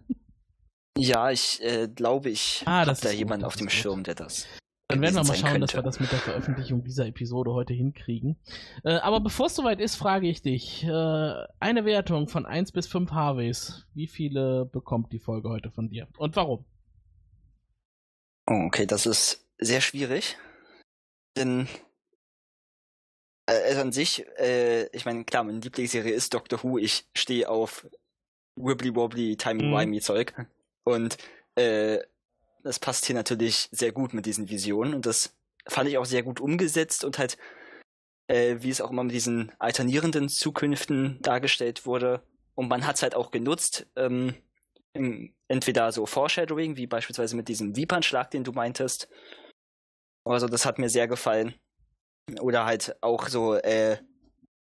[0.99, 3.73] Ja, ich äh, glaube, ich Ah, habe das da jemanden auf dem gut.
[3.73, 4.47] Schirm, der das
[4.89, 5.83] Dann werden wir mal schauen, dass wir könnte.
[5.83, 8.37] das mit der Veröffentlichung dieser Episode heute hinkriegen.
[8.85, 10.85] Äh, aber bevor es soweit ist, frage ich dich.
[10.85, 10.89] Äh,
[11.59, 13.85] eine Wertung von 1 bis 5 Harveys.
[13.95, 16.07] Wie viele bekommt die Folge heute von dir?
[16.19, 16.65] Und warum?
[18.49, 20.37] Oh, okay, das ist sehr schwierig.
[21.37, 21.67] Denn
[23.47, 26.79] äh, also an sich, äh, ich meine, klar, meine Lieblingsserie ist Doctor Who.
[26.79, 27.89] Ich stehe auf
[28.55, 29.73] Wibbly Wobbly, Timey Mhm.
[29.73, 30.33] Wimey Zeug.
[30.85, 31.19] Und
[31.57, 31.99] äh,
[32.67, 34.95] das passt hier natürlich sehr gut mit diesen Visionen.
[34.95, 35.35] Und das
[35.69, 37.39] fand ich auch sehr gut umgesetzt und halt,
[38.29, 42.23] äh, wie es auch immer mit diesen alternierenden Zukünften dargestellt wurde.
[42.55, 43.87] Und man hat es halt auch genutzt.
[43.97, 44.35] Ähm,
[44.95, 49.09] im- entweder so Foreshadowing, wie beispielsweise mit diesem Wiepernschlag, den du meintest.
[50.25, 51.55] Also das hat mir sehr gefallen.
[52.41, 53.99] Oder halt auch so äh,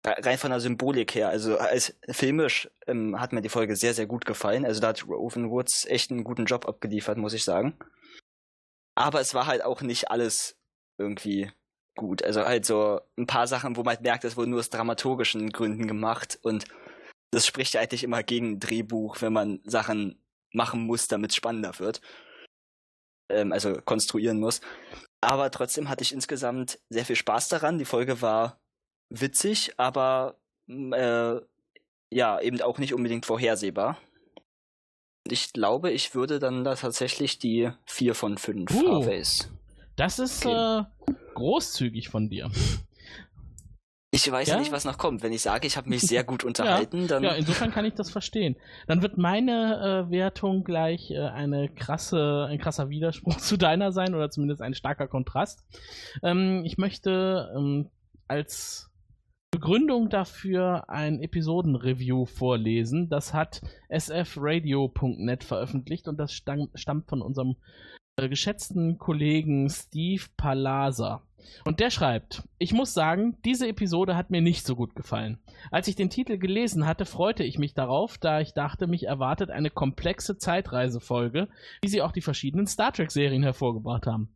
[0.06, 1.30] rein von der Symbolik her.
[1.30, 4.66] Also als filmisch ähm, hat mir die Folge sehr, sehr gut gefallen.
[4.66, 7.78] Also da hat Roven Woods echt einen guten Job abgeliefert, muss ich sagen.
[8.96, 10.58] Aber es war halt auch nicht alles
[10.98, 11.52] irgendwie
[11.96, 12.24] gut.
[12.24, 15.52] Also halt so ein paar Sachen, wo man halt merkt, es wurde nur aus dramaturgischen
[15.52, 16.66] Gründen gemacht und
[17.32, 20.24] das spricht ja eigentlich immer gegen ein Drehbuch, wenn man Sachen
[20.54, 22.02] machen muss, damit es spannender wird.
[23.30, 24.62] Ähm, also konstruieren muss.
[25.22, 27.80] Aber trotzdem hatte ich insgesamt sehr viel Spaß daran.
[27.80, 28.62] Die Folge war
[29.10, 30.36] witzig, aber
[30.68, 31.42] mm, äh,
[32.10, 33.98] ja, eben auch nicht unbedingt vorhersehbar.
[35.30, 38.88] Ich glaube, ich würde dann da tatsächlich die 4 von 5 Uh.
[39.02, 39.50] Harveys.
[39.98, 40.84] Das ist äh,
[41.34, 42.50] großzügig von dir.
[44.12, 44.58] Ich weiß Ja?
[44.60, 45.22] nicht, was noch kommt.
[45.22, 48.10] Wenn ich sage, ich habe mich sehr gut unterhalten, dann Ja, insofern kann ich das
[48.10, 48.56] verstehen.
[48.88, 54.16] Dann wird meine äh, Wertung gleich äh, eine krasse, ein krasser Widerspruch zu deiner sein
[54.16, 55.66] oder zumindest ein starker Kontrast.
[56.24, 57.90] Ähm, ich möchte ähm,
[58.30, 58.90] als
[59.52, 63.10] Begründung dafür ein Episodenreview vorlesen.
[63.10, 67.56] Das hat sfradio.net veröffentlicht und das stamm, stammt von unserem
[68.18, 71.24] äh, geschätzten Kollegen Steve Palasa.
[71.64, 75.40] Und der schreibt, ich muss sagen, diese Episode hat mir nicht so gut gefallen.
[75.72, 79.50] Als ich den Titel gelesen hatte, freute ich mich darauf, da ich dachte, mich erwartet
[79.50, 81.48] eine komplexe Zeitreisefolge,
[81.82, 84.30] wie sie auch die verschiedenen Star Trek-Serien hervorgebracht haben.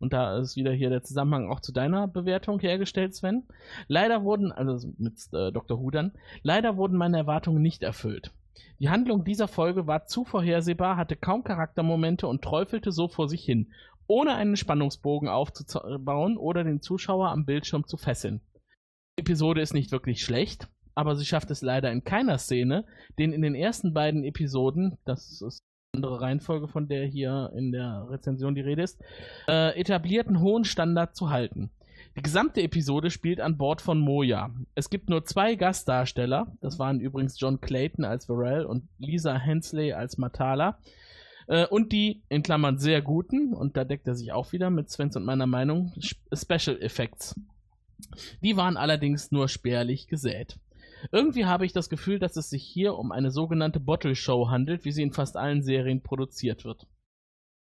[0.00, 3.44] Und da ist wieder hier der Zusammenhang auch zu deiner Bewertung hergestellt, Sven.
[3.88, 5.90] Leider wurden, also mit äh, Dr.
[5.90, 8.32] Dann, leider wurden meine Erwartungen nicht erfüllt.
[8.78, 13.44] Die Handlung dieser Folge war zu vorhersehbar, hatte kaum Charaktermomente und träufelte so vor sich
[13.44, 13.72] hin,
[14.06, 18.40] ohne einen Spannungsbogen aufzubauen oder den Zuschauer am Bildschirm zu fesseln.
[19.18, 22.84] Die Episode ist nicht wirklich schlecht, aber sie schafft es leider in keiner Szene,
[23.18, 28.06] den in den ersten beiden Episoden, das ist andere Reihenfolge, von der hier in der
[28.10, 29.00] Rezension die Rede ist,
[29.48, 31.70] äh, etablierten hohen Standard zu halten.
[32.16, 34.50] Die gesamte Episode spielt an Bord von Moja.
[34.74, 39.92] Es gibt nur zwei Gastdarsteller, das waren übrigens John Clayton als Varel und Lisa Hensley
[39.92, 40.78] als Matala.
[41.46, 44.90] Äh, und die, in Klammern, sehr guten, und da deckt er sich auch wieder mit
[44.90, 47.34] Svens und meiner Meinung, Sp- Special Effects.
[48.42, 50.58] Die waren allerdings nur spärlich gesät.
[51.12, 54.84] Irgendwie habe ich das Gefühl, dass es sich hier um eine sogenannte Bottle Show handelt,
[54.84, 56.86] wie sie in fast allen Serien produziert wird.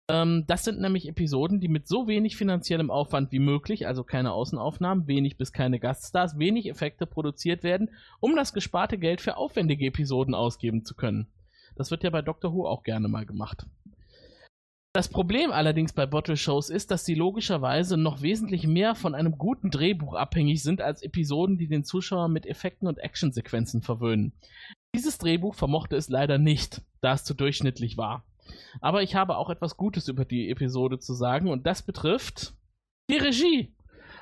[0.09, 4.33] Ähm, das sind nämlich Episoden, die mit so wenig finanziellem Aufwand wie möglich, also keine
[4.33, 9.85] Außenaufnahmen, wenig bis keine Gaststars, wenig Effekte produziert werden, um das gesparte Geld für aufwendige
[9.85, 11.27] Episoden ausgeben zu können.
[11.75, 13.65] Das wird ja bei Doctor Who auch gerne mal gemacht.
[14.99, 19.37] Das Problem allerdings bei Bottle Shows ist, dass sie logischerweise noch wesentlich mehr von einem
[19.37, 24.33] guten Drehbuch abhängig sind als Episoden, die den Zuschauer mit Effekten und Actionsequenzen verwöhnen.
[24.93, 28.25] Dieses Drehbuch vermochte es leider nicht, da es zu durchschnittlich war.
[28.81, 32.53] Aber ich habe auch etwas Gutes über die Episode zu sagen und das betrifft
[33.09, 33.73] die Regie.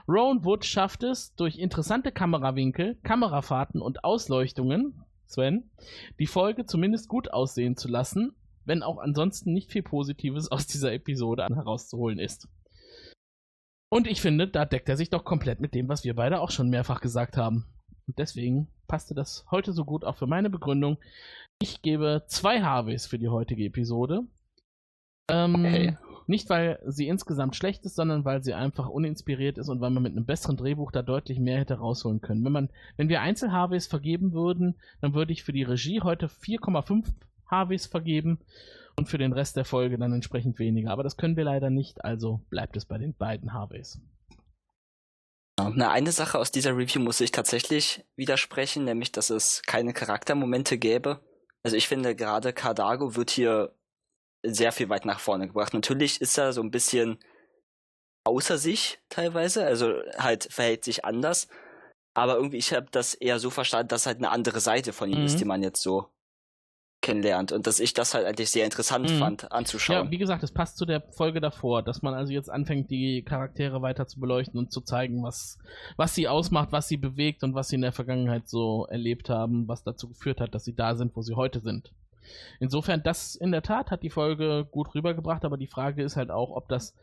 [0.07, 5.71] Rowan Wood schafft es, durch interessante Kamerawinkel, Kamerafahrten und Ausleuchtungen, Sven,
[6.19, 8.35] die Folge zumindest gut aussehen zu lassen,
[8.67, 12.47] wenn auch ansonsten nicht viel Positives aus dieser Episode herauszuholen ist.
[13.89, 16.51] Und ich finde, da deckt er sich doch komplett mit dem, was wir beide auch
[16.51, 17.65] schon mehrfach gesagt haben.
[18.05, 20.97] Und deswegen passte das heute so gut auch für meine Begründung.
[21.59, 24.23] Ich gebe zwei Harveys für die heutige Episode.
[25.29, 25.97] Ähm, Okay.
[26.29, 30.03] Nicht, weil sie insgesamt schlecht ist, sondern weil sie einfach uninspiriert ist und weil man
[30.03, 32.43] mit einem besseren Drehbuch da deutlich mehr hätte rausholen können.
[32.43, 37.13] Wenn, man, wenn wir Einzel-Harveys vergeben würden, dann würde ich für die Regie heute 4,5
[37.49, 38.39] Harveys vergeben
[38.95, 40.91] und für den Rest der Folge dann entsprechend weniger.
[40.91, 43.99] Aber das können wir leider nicht, also bleibt es bei den beiden Harveys.
[45.59, 50.77] Na, eine Sache aus dieser Review muss ich tatsächlich widersprechen, nämlich, dass es keine Charaktermomente
[50.77, 51.19] gäbe.
[51.63, 53.73] Also ich finde, gerade Cardago wird hier
[54.43, 55.73] sehr viel weit nach vorne gebracht.
[55.73, 57.17] Natürlich ist er so ein bisschen
[58.23, 61.47] außer sich teilweise, also halt verhält sich anders.
[62.13, 65.19] Aber irgendwie, ich habe das eher so verstanden, dass halt eine andere Seite von ihm
[65.19, 65.25] Mhm.
[65.25, 66.09] ist, die man jetzt so
[67.07, 69.17] kennenlernt und dass ich das halt eigentlich sehr interessant Mhm.
[69.17, 70.05] fand anzuschauen.
[70.05, 73.23] Ja, wie gesagt, es passt zu der Folge davor, dass man also jetzt anfängt, die
[73.23, 75.57] Charaktere weiter zu beleuchten und zu zeigen, was,
[75.95, 79.67] was sie ausmacht, was sie bewegt und was sie in der Vergangenheit so erlebt haben,
[79.67, 81.91] was dazu geführt hat, dass sie da sind, wo sie heute sind.
[82.59, 86.29] Insofern, das in der Tat hat die Folge gut rübergebracht, aber die Frage ist halt
[86.29, 86.93] auch, ob das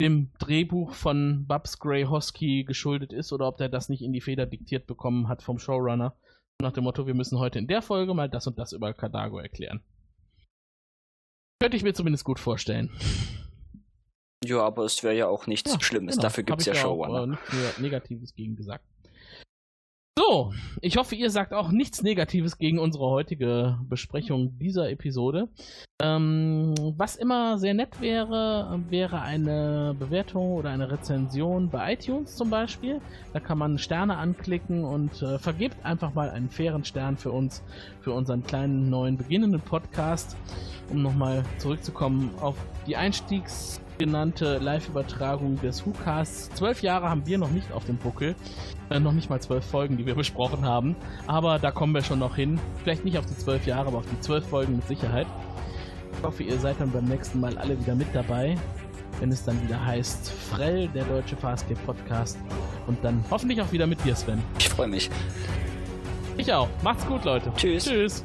[0.00, 4.20] dem Drehbuch von Babs Gray Hosky geschuldet ist oder ob der das nicht in die
[4.20, 6.16] Feder diktiert bekommen hat vom Showrunner.
[6.62, 9.38] Nach dem Motto, wir müssen heute in der Folge mal das und das über Kadago
[9.38, 9.82] erklären.
[11.60, 12.90] Könnte ich mir zumindest gut vorstellen.
[14.44, 16.14] Ja, aber es wäre ja auch nichts Ja, Schlimmes.
[16.16, 16.22] genau.
[16.22, 17.38] Dafür gibt es ja auch, Showrunner.
[17.50, 18.84] Äh, nichts Negatives gegen gesagt.
[20.80, 25.48] Ich hoffe, ihr sagt auch nichts Negatives gegen unsere heutige Besprechung dieser Episode.
[26.02, 32.50] Ähm, was immer sehr nett wäre, wäre eine Bewertung oder eine Rezension bei iTunes zum
[32.50, 33.00] Beispiel.
[33.32, 37.62] Da kann man Sterne anklicken und äh, vergibt einfach mal einen fairen Stern für uns,
[38.00, 40.36] für unseren kleinen neuen beginnenden Podcast,
[40.90, 42.56] um nochmal zurückzukommen auf
[42.86, 46.50] die Einstiegs genannte Live-Übertragung des WhoCasts.
[46.54, 48.34] Zwölf Jahre haben wir noch nicht auf dem Buckel.
[48.90, 50.96] Äh, noch nicht mal zwölf Folgen, die wir besprochen haben.
[51.26, 52.58] Aber da kommen wir schon noch hin.
[52.82, 55.26] Vielleicht nicht auf die zwölf Jahre, aber auf die zwölf Folgen mit Sicherheit.
[56.16, 58.56] Ich hoffe, ihr seid dann beim nächsten Mal alle wieder mit dabei,
[59.20, 62.38] wenn es dann wieder heißt Frell, der deutsche Fastgame Podcast.
[62.86, 64.42] Und dann hoffentlich auch wieder mit dir, Sven.
[64.58, 65.10] Ich freue mich.
[66.36, 66.68] Ich auch.
[66.82, 67.52] Macht's gut, Leute.
[67.56, 67.84] Tschüss.
[67.84, 68.24] Tschüss.